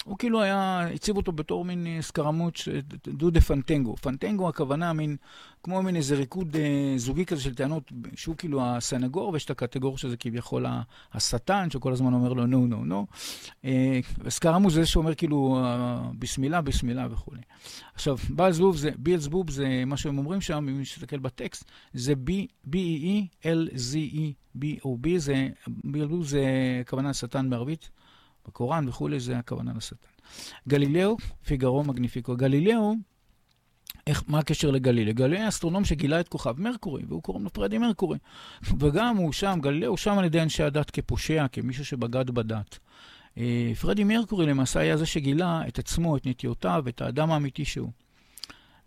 [0.04, 2.68] הוא כאילו היה, הציב אותו בתור מין אה, סקרמוש,
[3.08, 3.96] דו דה פנטנגו.
[3.96, 5.16] פנטנגו הכוונה מין,
[5.62, 9.98] כמו מין איזה ריקוד אה, זוגי כזה של טענות, שהוא כאילו הסנגור, ויש את הקטגור
[9.98, 10.66] שזה כביכול
[11.12, 13.06] השטן, שכל הזמן אומר לו נו, נו, נו.
[14.18, 17.40] וסקרמוש זה שאומר כאילו אה, בסמילה, בסמילה וכולי.
[17.94, 22.14] עכשיו, בעל זבוב זה, ביאל זבוב זה מה שהם אומרים שם, אם נסתכל בטקסט, זה
[22.26, 26.44] B-E-E-L-Z-E-B-O-B, זה, ביאל זבוב זה
[26.80, 27.90] הכוונה לשטן בערבית,
[28.46, 30.08] בקוראן וכולי, זה הכוונה לשטן.
[30.68, 32.36] גלילאו, פיגרו מגניפיקו.
[32.36, 32.94] גלילאו,
[34.06, 35.14] איך, מה הקשר לגלילאו?
[35.14, 38.18] גלילאו היה אסטרונום שגילה את כוכב מרקורי, והוא קוראים לו פרדי מרקורי.
[38.78, 42.78] וגם הוא שם, גלילאו שם על ידי אנשי הדת כפושע, כמישהו שבגד בדת.
[43.38, 47.90] אה, פרדי מרקורי למעשה היה זה שגילה את עצמו, את נטיותיו, את האדם האמיתי שהוא.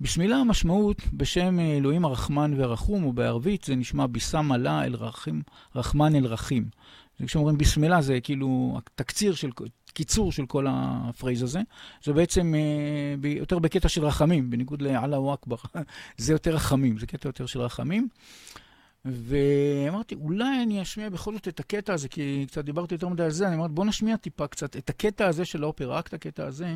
[0.02, 5.42] בשמילה המשמעות בשם אלוהים הרחמן והרחום, ובערבית זה נשמע ביסם עלה אל רחים,
[5.76, 6.70] رحمن الرحيم.
[7.26, 9.50] כשאומרים بسم الله זה כאילו תקציר של,
[9.96, 11.62] קיצור של כל ה phrase הזה.
[12.04, 15.56] זה בעצם אה, יותר בקטע של רחמים, בניגוד לالله أكبر.
[16.18, 18.08] זה יותר רחמים, זה קטע יותר של רחמים.
[19.06, 23.32] ואמרתי, אולי אני אשמיע בכל זאת את הקטע הזה, כי קצת דיברתי יותר מדי על
[23.32, 26.46] זה, אני אמרתי, בוא נשמיע טיפה קצת את הקטע הזה של האופרה, רק את הקטע
[26.48, 26.76] הזה.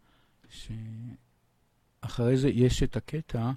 [2.03, 3.51] שאחרי זה יש את הקטע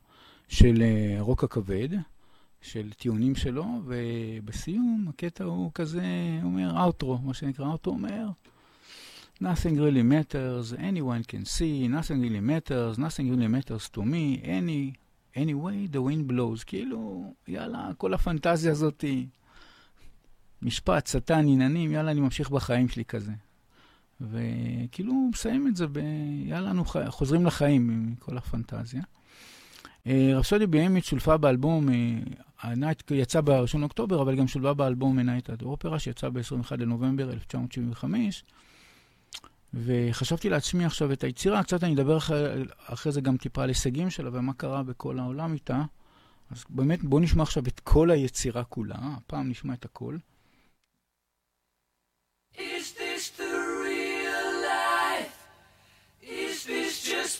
[0.48, 0.83] של
[1.18, 1.88] הרוק הכבד,
[2.61, 8.29] של טיעונים שלו, ובסיום הקטע הוא כזה, הוא אומר אאוטרו, מה שנקרא אאוטרו אומר,
[9.42, 14.92] nothing really matters, anyone can see, nothing really matters, nothing really matters to me, any,
[15.37, 16.64] anyway the wind blows.
[16.66, 19.05] כאילו, יאללה, כל הפנטזיה הזאת,
[20.62, 23.33] משפט, שטן, עניינים, יאללה, אני ממשיך בחיים שלי כזה.
[24.20, 25.98] וכאילו מסיים את זה ב...
[26.44, 29.03] יאללה, אנחנו חוזרים לחיים עם כל הפנטזיה.
[30.07, 31.88] רפסודיה בוהמית שולבה באלבום,
[32.61, 36.77] ה night יצא ב-1 לאוקטובר, אבל גם שולבה באלבום Night at the Opera, שיצא ב-21
[36.79, 38.44] לנובמבר 1975.
[39.74, 44.11] וחשבתי לעצמי עכשיו את היצירה, קצת אני אדבר אחרי, אחרי זה גם טיפה על הישגים
[44.11, 45.83] שלה ומה קרה בכל העולם איתה.
[46.50, 50.16] אז באמת בואו נשמע עכשיו את כל היצירה כולה, הפעם נשמע את הכל.
[52.55, 53.03] Is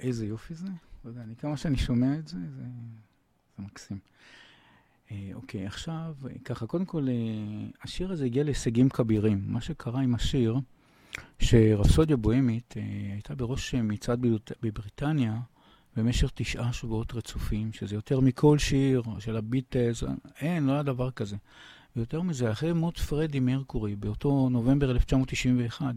[0.00, 0.68] איזה יופי זה.
[1.04, 2.62] לא יודע, אני, כמה שאני שומע את זה, זה,
[3.56, 3.98] זה מקסים.
[5.10, 7.14] אה, אוקיי, עכשיו, אה, ככה, קודם כל, אה,
[7.82, 9.42] השיר הזה הגיע להישגים כבירים.
[9.46, 10.56] מה שקרה עם השיר,
[11.38, 12.82] שרפסודיה בוהמית אה,
[13.12, 15.40] הייתה בראש אה, מצעד בבריט- בבריטניה
[15.96, 20.04] במשך תשעה שבועות רצופים, שזה יותר מכל שיר של הביטלס,
[20.40, 21.36] אין, לא היה דבר כזה.
[21.96, 25.90] ויותר מזה, אחרי מות פרדי מרקורי, באותו נובמבר 1991, אה,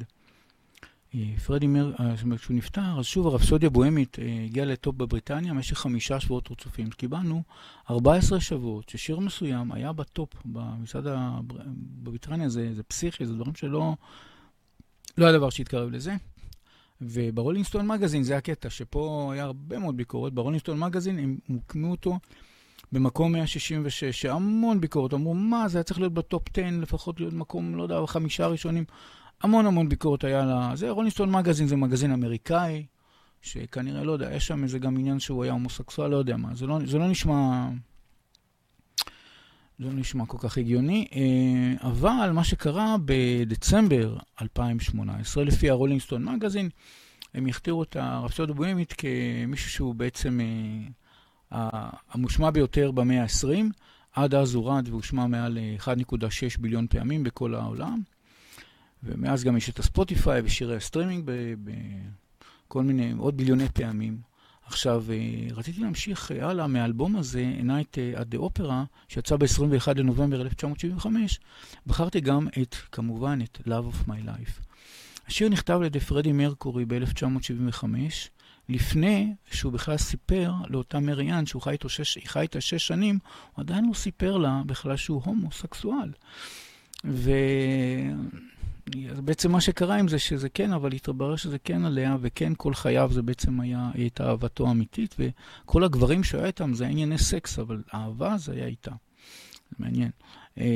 [1.46, 1.94] פרדי מר...
[2.00, 6.20] אה, זאת אומרת, כשהוא נפטר, אז שוב הרפסודיה בוהמית אה, הגיעה לטופ בבריטניה במשך חמישה
[6.20, 6.90] שבועות רצופים.
[6.90, 7.44] קיבלנו
[7.90, 11.56] 14 שבועות ששיר מסוים היה בטופ במצעד הבר...
[12.04, 13.94] בבריטניה, זה, זה פסיכי, זה דברים שלא...
[15.18, 16.16] לא היה דבר שהתקרב לזה.
[17.02, 20.34] וב Rolling Stone Magazine זה הקטע, שפה היה הרבה מאוד ביקורת.
[20.34, 22.20] ב Rolling Stone Magazine הם מיקמו אותו
[22.92, 25.14] במקום 166, שהמון ביקורת.
[25.14, 28.84] אמרו, מה, זה היה צריך להיות בטופ 10, לפחות להיות מקום, לא יודע, חמישה ראשונים.
[29.44, 30.72] המון המון ביקורת היה לה...
[30.76, 32.86] זה רולינסטון מגזין, זה מגזין אמריקאי,
[33.42, 36.56] שכנראה, לא יודע, יש שם איזה גם עניין שהוא היה הומוסקסואל, לא יודע מה.
[36.56, 37.70] זה לא, זה לא נשמע...
[39.80, 46.70] זה לא נשמע כל כך הגיוני, אה, אבל מה שקרה בדצמבר 2018, לפי הרולינגסטון מגזין,
[47.34, 50.40] הם הכתירו את הרפסוד הבוהמית כמישהו שהוא בעצם
[51.54, 53.66] אה, המושמע ביותר במאה ה-20.
[54.14, 55.88] עד אז הוא רד והושמע מעל 1.6
[56.60, 58.02] ביליון פעמים בכל העולם.
[59.04, 61.32] ומאז גם יש את ה Spotify ושירי הסטרימינג
[62.68, 64.32] בכל מיני, עוד ביליוני פעמים.
[64.66, 65.04] עכשיו,
[65.52, 68.72] רציתי להמשיך הלאה מהאלבום הזה, Night at the Opera,
[69.08, 71.40] שיצא ב-21 לנובמבר 1975.
[71.88, 74.62] בחרתי גם את, כמובן, את Love of My Life.
[75.28, 77.86] השיר נכתב על ידי פרדי מרקורי ב-1975,
[78.70, 83.20] לפני שהוא בכלל סיפר לאותה מריאן, שהוא חי, שש, חי איתה שש שנים,
[83.52, 86.12] הוא עדיין לא סיפר לה בכלל שהוא הומוסקסואל.
[87.06, 87.32] ו...
[89.12, 92.74] אז בעצם מה שקרה עם זה, שזה כן, אבל התברר שזה כן עליה, וכן כל
[92.74, 97.18] חייו זה בעצם היה, היא הייתה אהבתו האמיתית, וכל הגברים שהוא היה איתם זה ענייני
[97.18, 98.92] סקס, אבל אהבה זה היה איתה.
[99.72, 100.12] זה מעניין.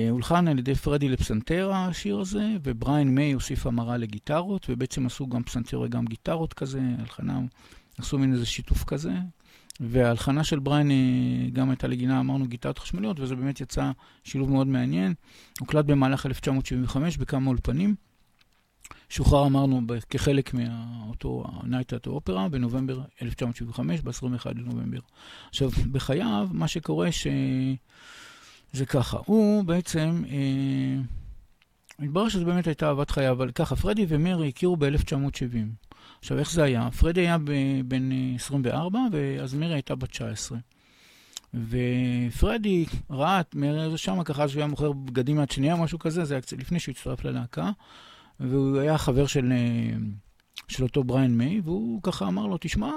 [0.09, 5.43] הולחן על ידי פרדי לפסנתר השיר הזה, ובריין מיי הוסיף המרה לגיטרות, ובעצם עשו גם
[5.43, 7.39] פסנתר וגם גיטרות כזה, הלחנה
[7.97, 9.13] עשו מין איזה שיתוף כזה.
[9.79, 13.91] וההלחנה של בריין אה, גם הייתה לגינה, אמרנו, גיטרות חשמליות, וזה באמת יצא
[14.23, 15.13] שילוב מאוד מעניין.
[15.59, 17.95] הוקלט במהלך 1975 בכמה אולפנים.
[19.09, 24.99] שוחרר, אמרנו, כחלק מאותו Night at Opera בנובמבר 1975, ב-21 לנובמבר.
[25.49, 27.27] עכשיו, בחייו, מה שקורה ש...
[28.73, 31.01] זה ככה, הוא בעצם, אה,
[31.99, 35.84] מתברר שזו באמת הייתה אהבת חייו, אבל ככה, פרדי ומרי הכירו ב-1970.
[36.19, 36.91] עכשיו, איך זה היה?
[36.91, 37.37] פרדי היה
[37.85, 40.57] בן 24, ואז מרי הייתה בת 19.
[41.53, 46.33] ופרדי ראה את מרי שם, ככה שהוא היה מוכר בגדים מהד שנייה, משהו כזה, זה
[46.33, 47.71] היה קצת לפני שהוא הצטרף ללהקה.
[48.39, 49.97] והוא היה חבר של, אה,
[50.67, 52.91] של אותו בריין מיי, והוא ככה אמר לו, תשמע,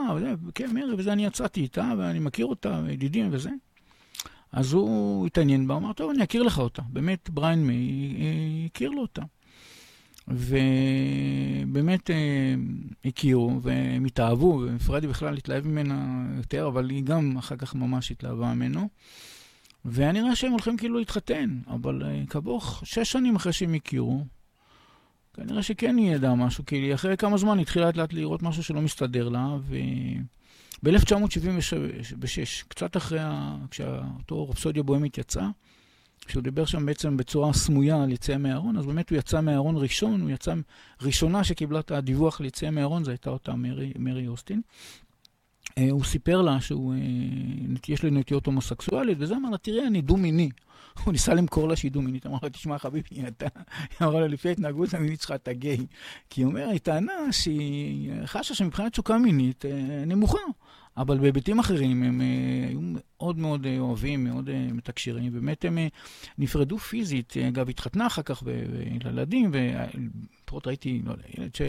[0.54, 3.50] כן, מרי, וזה, אני יצאתי איתה, ואני מכיר אותה, ידידים וזה.
[4.52, 6.82] אז הוא התעניין בה, אמר, טוב, אני אכיר לך אותה.
[6.88, 9.22] באמת, בריין מיי אה, הכיר לו אותה.
[10.31, 12.55] ובאמת אה,
[13.05, 18.55] הכירו, והם התאהבו, ופרדי בכלל התלהב ממנה יותר, אבל היא גם אחר כך ממש התלהבה
[18.55, 18.89] ממנו.
[19.85, 24.24] והיה נראה שהם הולכים כאילו להתחתן, אבל כבוך, שש שנים אחרי שהם הכירו,
[25.35, 28.83] כנראה שכן היא ידעה משהו, כי אחרי כמה זמן התחילה לאט לאט לראות משהו שלא
[28.83, 30.89] מסתדר לה, וב-1976,
[32.68, 33.20] קצת אחרי,
[33.70, 35.47] כשאותו רפסודיה בוהמית יצא,
[36.26, 40.20] כשהוא דיבר שם בעצם בצורה סמויה על יציאה מהארון, אז באמת הוא יצא מהארון ראשון,
[40.20, 40.54] הוא יצא,
[41.02, 44.60] ראשונה שקיבלה את הדיווח ליציאה מהארון, זו הייתה אותה מרי, מרי אוסטין.
[45.78, 46.98] אה, הוא סיפר לה שהוא, אה,
[47.88, 50.50] יש לו נטיות הומוסקסואלית, וזה אמר לה, תראי, אני דו-מיני.
[51.04, 53.46] הוא ניסה למכור לה שהיא דו-מינית, אמר לה, תשמע חביבי, אתה,
[54.00, 55.86] היא אמרה לה, לפי ההתנהגות המינית שלך אתה גיי.
[56.30, 60.38] כי היא אומרת, היא טענה שהיא חשה שמבחינת תשוקה מינית אה, נמוכה.
[60.99, 62.20] אבל בהיבטים אחרים הם
[62.68, 65.78] היו מאוד מאוד אוהבים, מאוד מתקשרים, באמת הם
[66.38, 68.42] נפרדו פיזית, אגב, התחתנה אחר כך
[69.05, 71.62] לילדים, ולפחות ראיתי, לא יודע, ילד ש...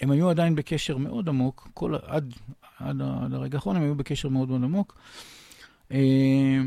[0.00, 2.34] הם היו עדיין בקשר מאוד עמוק, כל, עד,
[2.78, 4.98] עד, עד הרגע האחרון הם היו בקשר מאוד מאוד עמוק.
[5.92, 6.58] אה,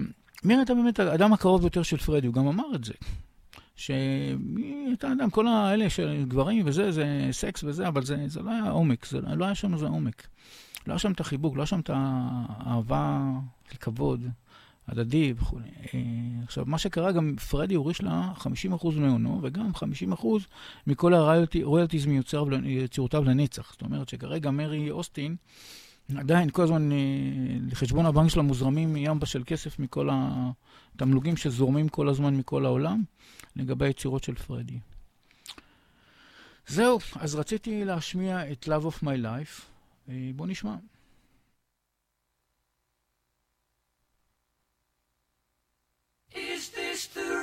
[0.43, 2.93] מיר הייתה באמת האדם הקרוב ביותר של פרדי, הוא גם אמר את זה.
[3.75, 8.51] שהיא הייתה אדם, כל האלה של גברים וזה, זה סקס וזה, אבל זה, זה לא
[8.51, 10.27] היה עומק, זה לא היה שם איזה עומק.
[10.87, 13.31] לא היה שם את החיבוק, לא היה שם את האהבה,
[13.79, 14.25] כבוד.
[14.87, 15.57] הדדי וכו'.
[15.93, 15.99] אה,
[16.43, 18.47] עכשיו, מה שקרה, גם פרדי הוריש לה 50%
[18.95, 20.25] מהונו, וגם 50%
[20.87, 23.71] מכל הרויאלטיז מיצירותיו לנצח.
[23.71, 25.35] זאת אומרת שכרגע מרי אוסטין,
[26.17, 26.97] עדיין כל הזמן אה,
[27.71, 33.03] לחשבון הבנק שלה מוזרמים ימבה של כסף מכל התמלוגים שזורמים כל הזמן מכל העולם,
[33.55, 34.79] לגבי היצירות של פרדי.
[36.67, 39.74] זהו, אז רציתי להשמיע את Love of My Life.
[40.09, 40.75] אה, בואו נשמע.
[46.31, 47.34] Is this the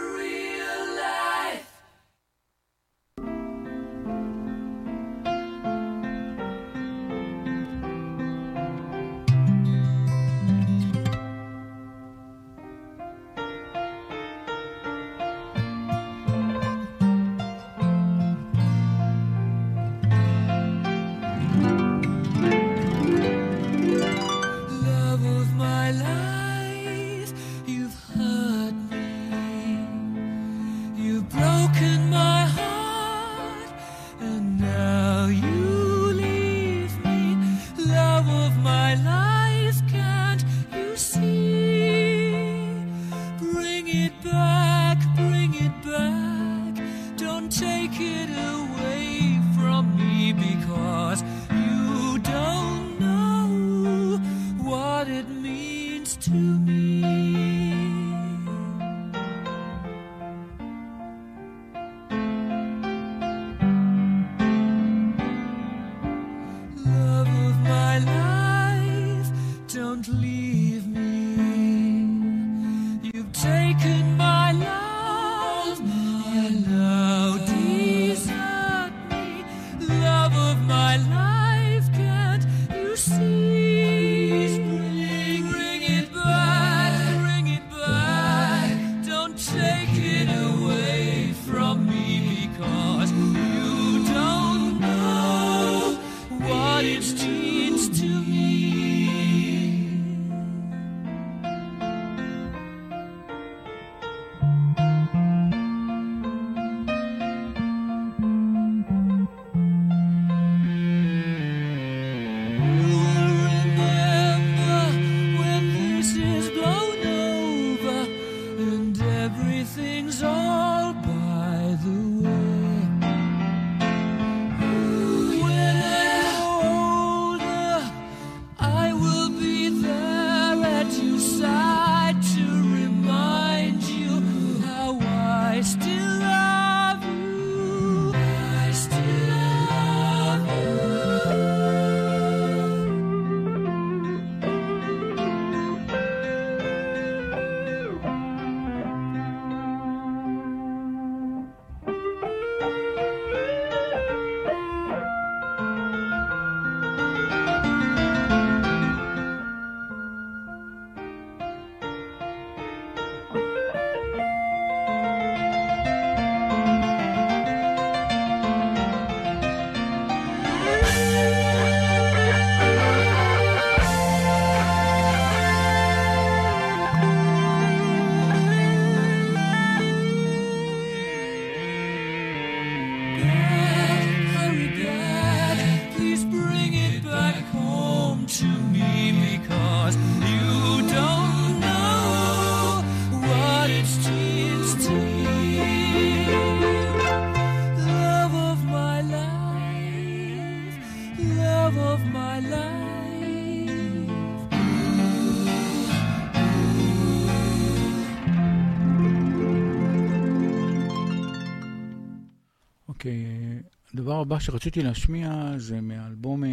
[214.32, 216.50] הבא שרציתי להשמיע זה מאלבום אה,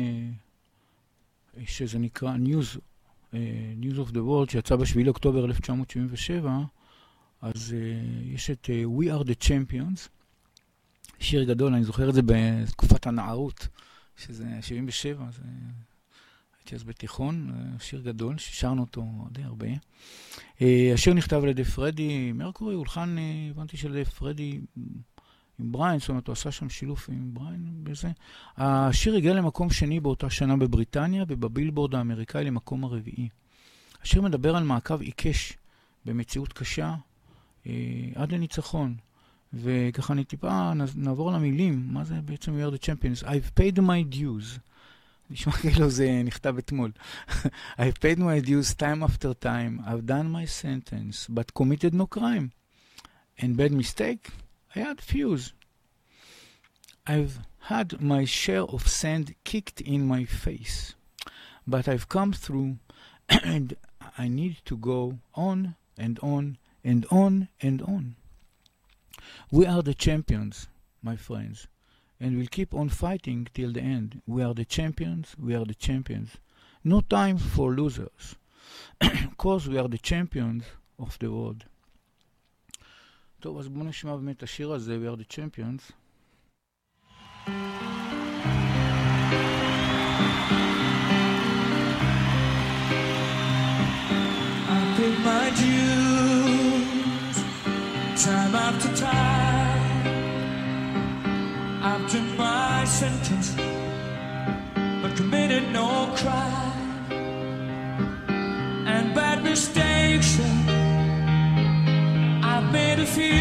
[1.66, 2.80] שזה נקרא News,
[3.34, 6.60] אה, News of the World, שיצא ב-7 לאוקטובר 1977,
[7.42, 7.80] אז אה,
[8.26, 8.70] יש את
[9.00, 10.10] We are the Champions,
[11.20, 13.68] שיר גדול, אני זוכר את זה בתקופת הנערות,
[14.18, 15.42] שזה 77, זה...
[16.60, 19.68] הייתי אז בתיכון, שיר גדול, ששרנו אותו די הרבה.
[20.94, 23.16] השיר נכתב על ידי פרדי מרקורי, הולחן,
[23.52, 24.60] הבנתי של פרדי
[25.60, 28.12] עם בריין, זאת אומרת, הוא עשה שם שילוב עם בריין בזה.
[28.58, 33.30] השיר הגיע למקום שני באותה שנה בבריטניה, ובבילבורד האמריקאי למקום הרביעי.
[34.02, 35.54] השיר מדבר על מעקב עיקש
[36.06, 36.96] במציאות קשה
[37.68, 37.74] אה,
[38.16, 38.96] עד לניצחון.
[39.54, 43.26] וככה אני טיפה נעבור למילים, מה זה בעצם We are the champions?
[43.26, 44.60] I've paid my dues.
[45.30, 46.92] נשמע כאילו זה נכתב אתמול.
[47.78, 52.50] I've paid my dues time after time, I've done my sentence, but committed no crime.
[53.40, 54.32] And bad mistake?
[54.76, 55.54] I had fuse.
[57.08, 60.94] I've had my share of sand kicked in my face,
[61.66, 62.78] but I've come through
[63.30, 63.76] and
[64.18, 68.16] I need to go on and on and on and on.
[69.52, 70.68] We are the champions,
[71.02, 71.68] my friends,
[72.20, 74.22] and we'll keep on fighting till the end.
[74.28, 76.38] We are the champions, we are the champions.
[76.84, 78.36] No time for losers,
[79.00, 80.66] because we are the champions
[81.00, 81.66] of the world.
[83.41, 85.93] טוב, אז בואו נשמע באמת את השיר הזה, We are the Champions.
[95.25, 97.37] my dues
[98.25, 100.07] time after time.
[101.83, 103.49] I've done my sentence,
[105.03, 107.13] but committed no crime
[108.87, 109.88] and bad mistakes.
[113.00, 113.34] A few.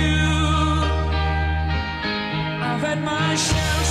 [2.62, 3.87] I've had my share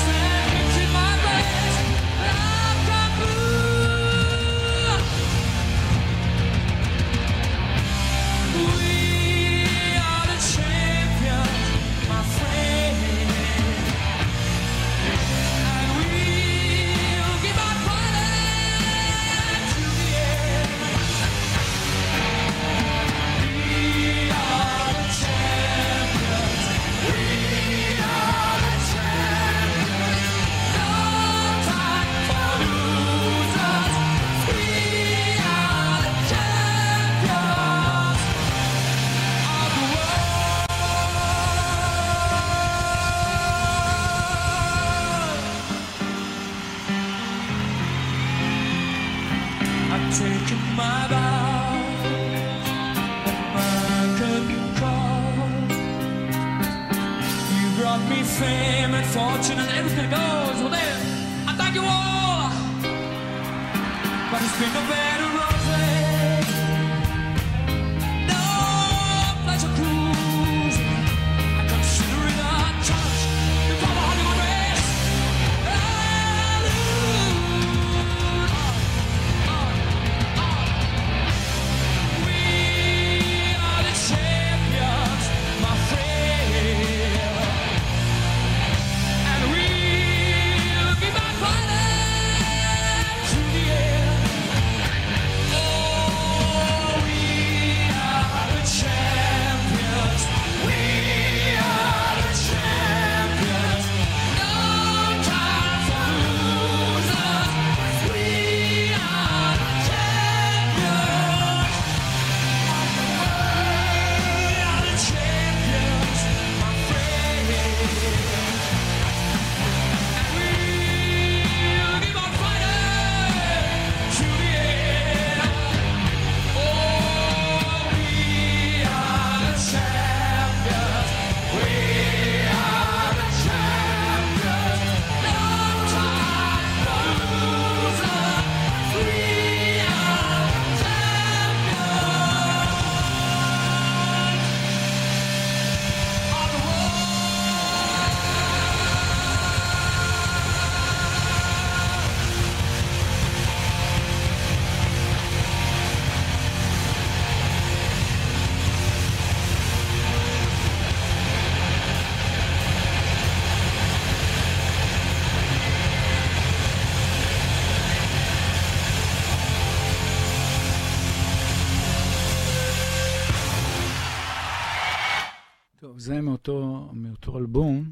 [177.47, 177.91] אלבום,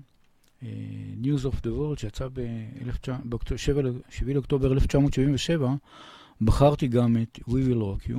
[0.61, 0.65] אה,
[1.21, 5.75] News of the World, שיצא ב-7 לאוקטובר 1977,
[6.41, 8.17] בחרתי גם את We Will Rock You,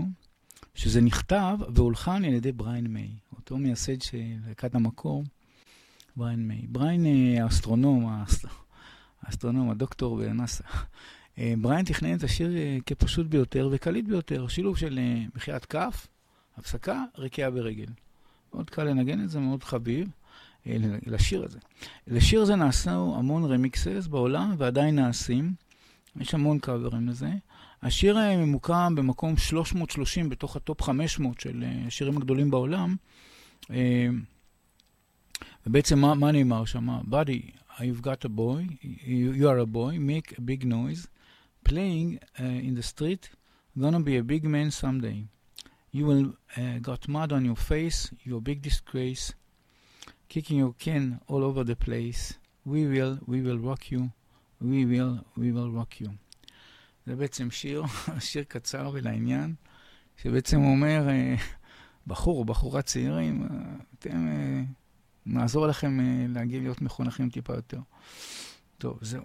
[0.75, 5.25] שזה נכתב והולחן על ידי בריין מיי, אותו מייסד של להקת המקור,
[6.17, 6.63] בריין מיי.
[6.69, 8.25] בריין אה, האסטרונום,
[9.23, 10.65] האסטרונום, הדוקטור בנאסא.
[11.39, 14.99] אה, בריין תכנן את השיר אה, כפשוט ביותר וקליט ביותר, שילוב של
[15.35, 16.07] מחיאת כף,
[16.57, 17.89] הפסקה, רקיעה ברגל.
[18.55, 20.09] מאוד קל לנגן את זה, מאוד חביב
[21.07, 21.59] לשיר הזה.
[22.07, 25.55] לשיר הזה נעשו המון remixes בעולם ועדיין נעשים.
[26.21, 27.31] יש המון קאברים לזה.
[27.83, 32.97] השיר ממוקם במקום 330 בתוך הטופ 500 של השירים הגדולים בעולם.
[35.67, 36.89] ובעצם מה, מה נאמר שם?
[37.11, 41.09] buddy, I've got a boy, you, you are a boy, make a big noise,
[41.65, 43.29] playing uh, in the street,
[43.79, 45.25] gonna be a big man someday.
[45.93, 49.35] You will uh, got mud on your face, you're a big disgrace,
[50.29, 52.35] kicking your can all over the place.
[52.65, 54.11] We will, we will rock you,
[54.61, 56.11] we will, we will rock you.
[57.07, 57.83] זה בעצם שיר,
[58.21, 59.55] שיר קצר ולעניין,
[60.17, 61.09] שבעצם אומר,
[62.07, 63.49] בחור או בחורה צעירים,
[63.99, 64.27] אתם...
[65.27, 65.99] נעזור לכם
[66.29, 67.81] להגיע להיות מחונכים טיפה יותר.
[68.79, 69.23] טוב, זהו.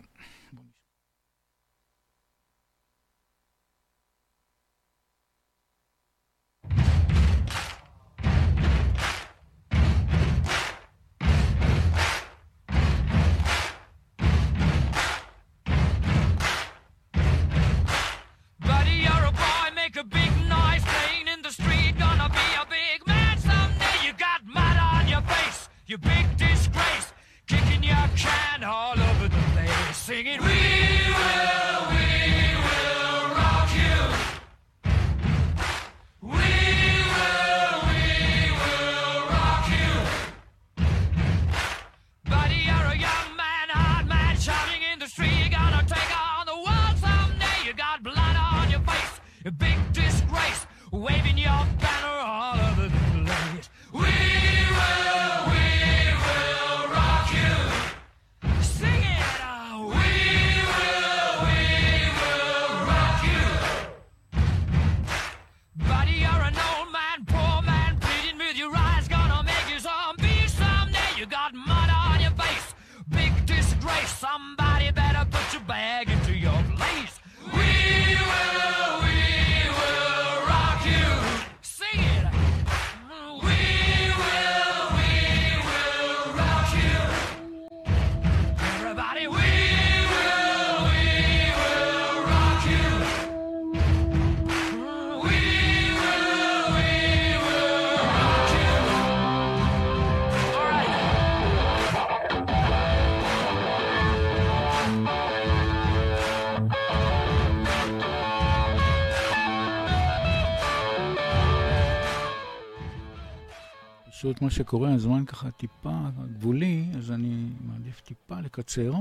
[114.22, 116.00] פשוט מה שקורה, הזמן ככה טיפה
[116.34, 118.94] גבולי, אז אני מעדיף טיפה לקצר,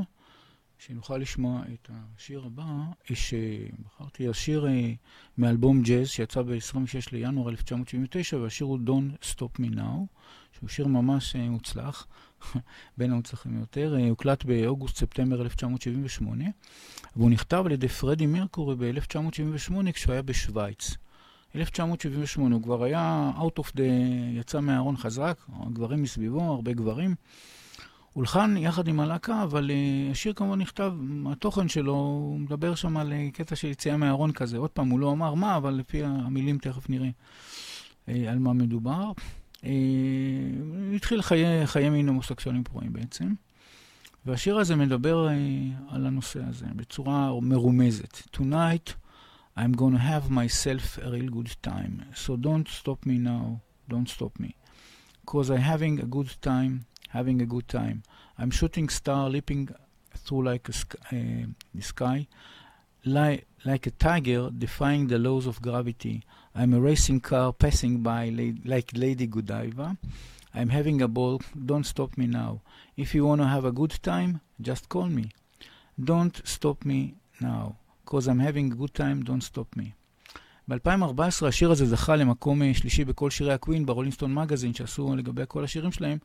[0.79, 2.65] שנוכל לשמוע את השיר הבא,
[3.15, 4.93] שבחרתי השיר אה,
[5.39, 10.07] מאלבום ג'אז שיצא ב-26 לינואר 1979, והשיר הוא Don't Stop Me Now,
[10.53, 12.07] שהוא שיר ממש אה, מוצלח,
[12.99, 16.45] בין המוצלחים יותר, אה, הוקלט באוגוסט-ספטמבר 1978,
[17.17, 20.97] והוא נכתב על ידי פרדי מרקורי ב-1978 כשהוא היה בשוויץ.
[21.57, 23.81] 1978, הוא כבר היה out of the,
[24.33, 25.39] יצא מהארון חזק,
[25.73, 27.15] גברים מסביבו, הרבה גברים.
[28.13, 30.93] הולחן יחד עם הלהקה, אבל uh, השיר כמובן נכתב,
[31.27, 34.59] התוכן שלו, הוא מדבר שם על uh, קטע של יציאה מהארון כזה.
[34.59, 39.13] עוד פעם, הוא לא אמר מה, אבל לפי המילים תכף נראה uh, על מה מדובר.
[39.57, 39.65] Uh,
[40.97, 43.33] התחיל חיי, חיי מין הומוסקסואלים פרועים בעצם.
[44.27, 48.17] והשיר הזה מדבר uh, על הנושא הזה בצורה מרומזת.
[48.37, 48.93] Tonight,
[49.61, 52.07] I'm gonna have myself a real good time.
[52.15, 53.61] So don't stop me now.
[53.91, 54.57] Don't stop me.
[55.27, 58.03] Cause I'm having a good time, having a good time.
[58.39, 59.69] I'm shooting star leaping
[60.17, 61.45] through like a sk- uh,
[61.75, 62.27] the sky,
[63.05, 66.23] like, like a tiger defying the laws of gravity.
[66.55, 69.99] I'm a racing car passing by la- like Lady Godiva.
[70.55, 71.43] I'm having a ball.
[71.67, 72.63] Don't stop me now.
[72.97, 75.33] If you wanna have a good time, just call me.
[76.03, 77.77] Don't stop me now.
[78.11, 79.85] Because I'm having a good time, don't stop me.
[80.69, 85.65] ב-2014 השיר הזה זכה למקום אה, שלישי בכל שירי הקווין ברולינסטון מגזין שעשו לגבי כל
[85.65, 86.19] השירים שלהם,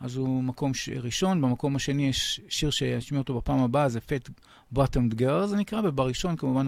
[0.00, 0.88] אז הוא מקום ש...
[0.88, 4.30] ראשון, במקום השני יש שיר שישמיע אותו בפעם הבאה, זה Fat
[4.74, 6.66] Bottomed Girl זה נקרא, ובראשון כמובן.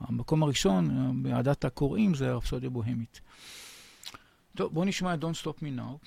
[0.00, 3.20] המקום הראשון, בעדת הקוראים, זה הרפסודיה בוהמית.
[4.56, 6.06] טוב, בואו נשמע את Don't Stop Me Now.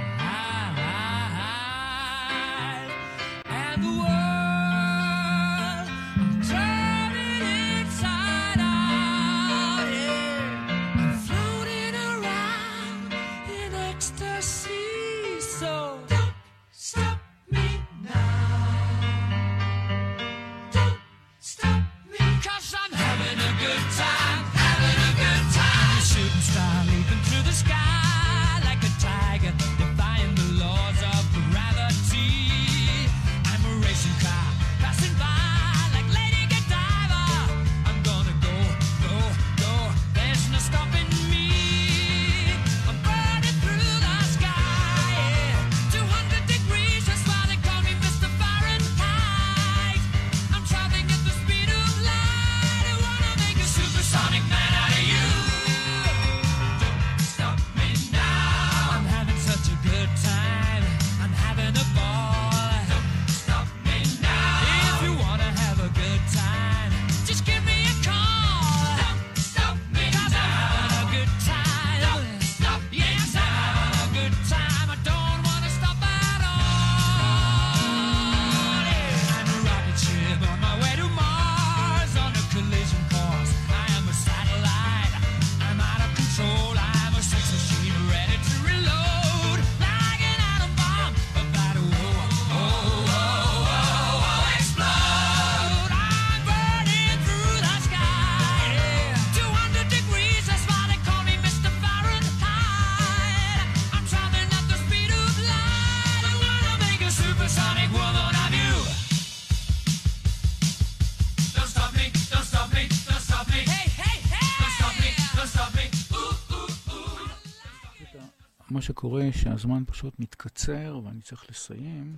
[118.91, 122.17] שקורה שהזמן פשוט מתקצר ואני צריך לסיים,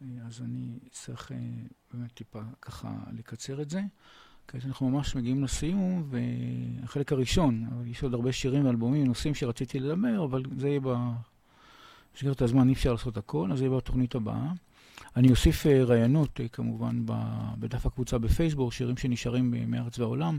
[0.00, 1.36] אז אני אצטרך אה,
[1.92, 3.80] באמת טיפה ככה לקצר את זה.
[4.48, 9.80] כעת אנחנו ממש מגיעים לסיום, והחלק הראשון, אבל יש עוד הרבה שירים ואלבומים, נושאים שרציתי
[9.80, 10.80] לדבר, אבל זה יהיה.
[10.80, 14.52] במסגרת הזמן אי אפשר לעשות הכל, אז זה יהיה בתוכנית הבאה.
[15.16, 17.02] אני אוסיף אה, רעיונות אה, כמובן
[17.58, 20.38] בדף הקבוצה בפייסבוק, שירים שנשארים מארץ והעולם.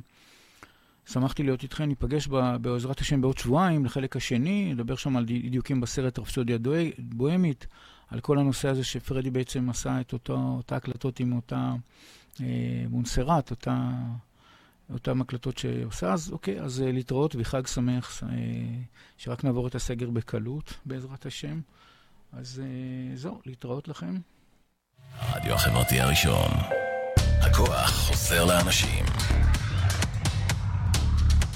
[1.07, 2.27] שמחתי להיות איתכם, ניפגש
[2.61, 6.57] בעזרת השם בעוד שבועיים לחלק השני, נדבר שם על די- דיוקים בסרט רפסודיה
[6.99, 7.67] בוהמית,
[8.09, 11.73] על כל הנושא הזה שפרדי בעצם עשה את אותו, אותה הקלטות עם אותה
[12.41, 12.45] אה,
[12.89, 13.89] מונסרט, אותה,
[14.93, 16.13] אותן הקלטות שעושה.
[16.13, 18.29] אז אוקיי, אז אה, להתראות וחג שמח, אה,
[19.17, 21.59] שרק נעבור את הסגר בקלות, בעזרת השם.
[22.33, 24.17] אז אה, זהו, להתראות לכם.
[25.19, 26.51] הרדיו החברתי הראשון.
[27.41, 29.05] הכוח חוזר לאנשים.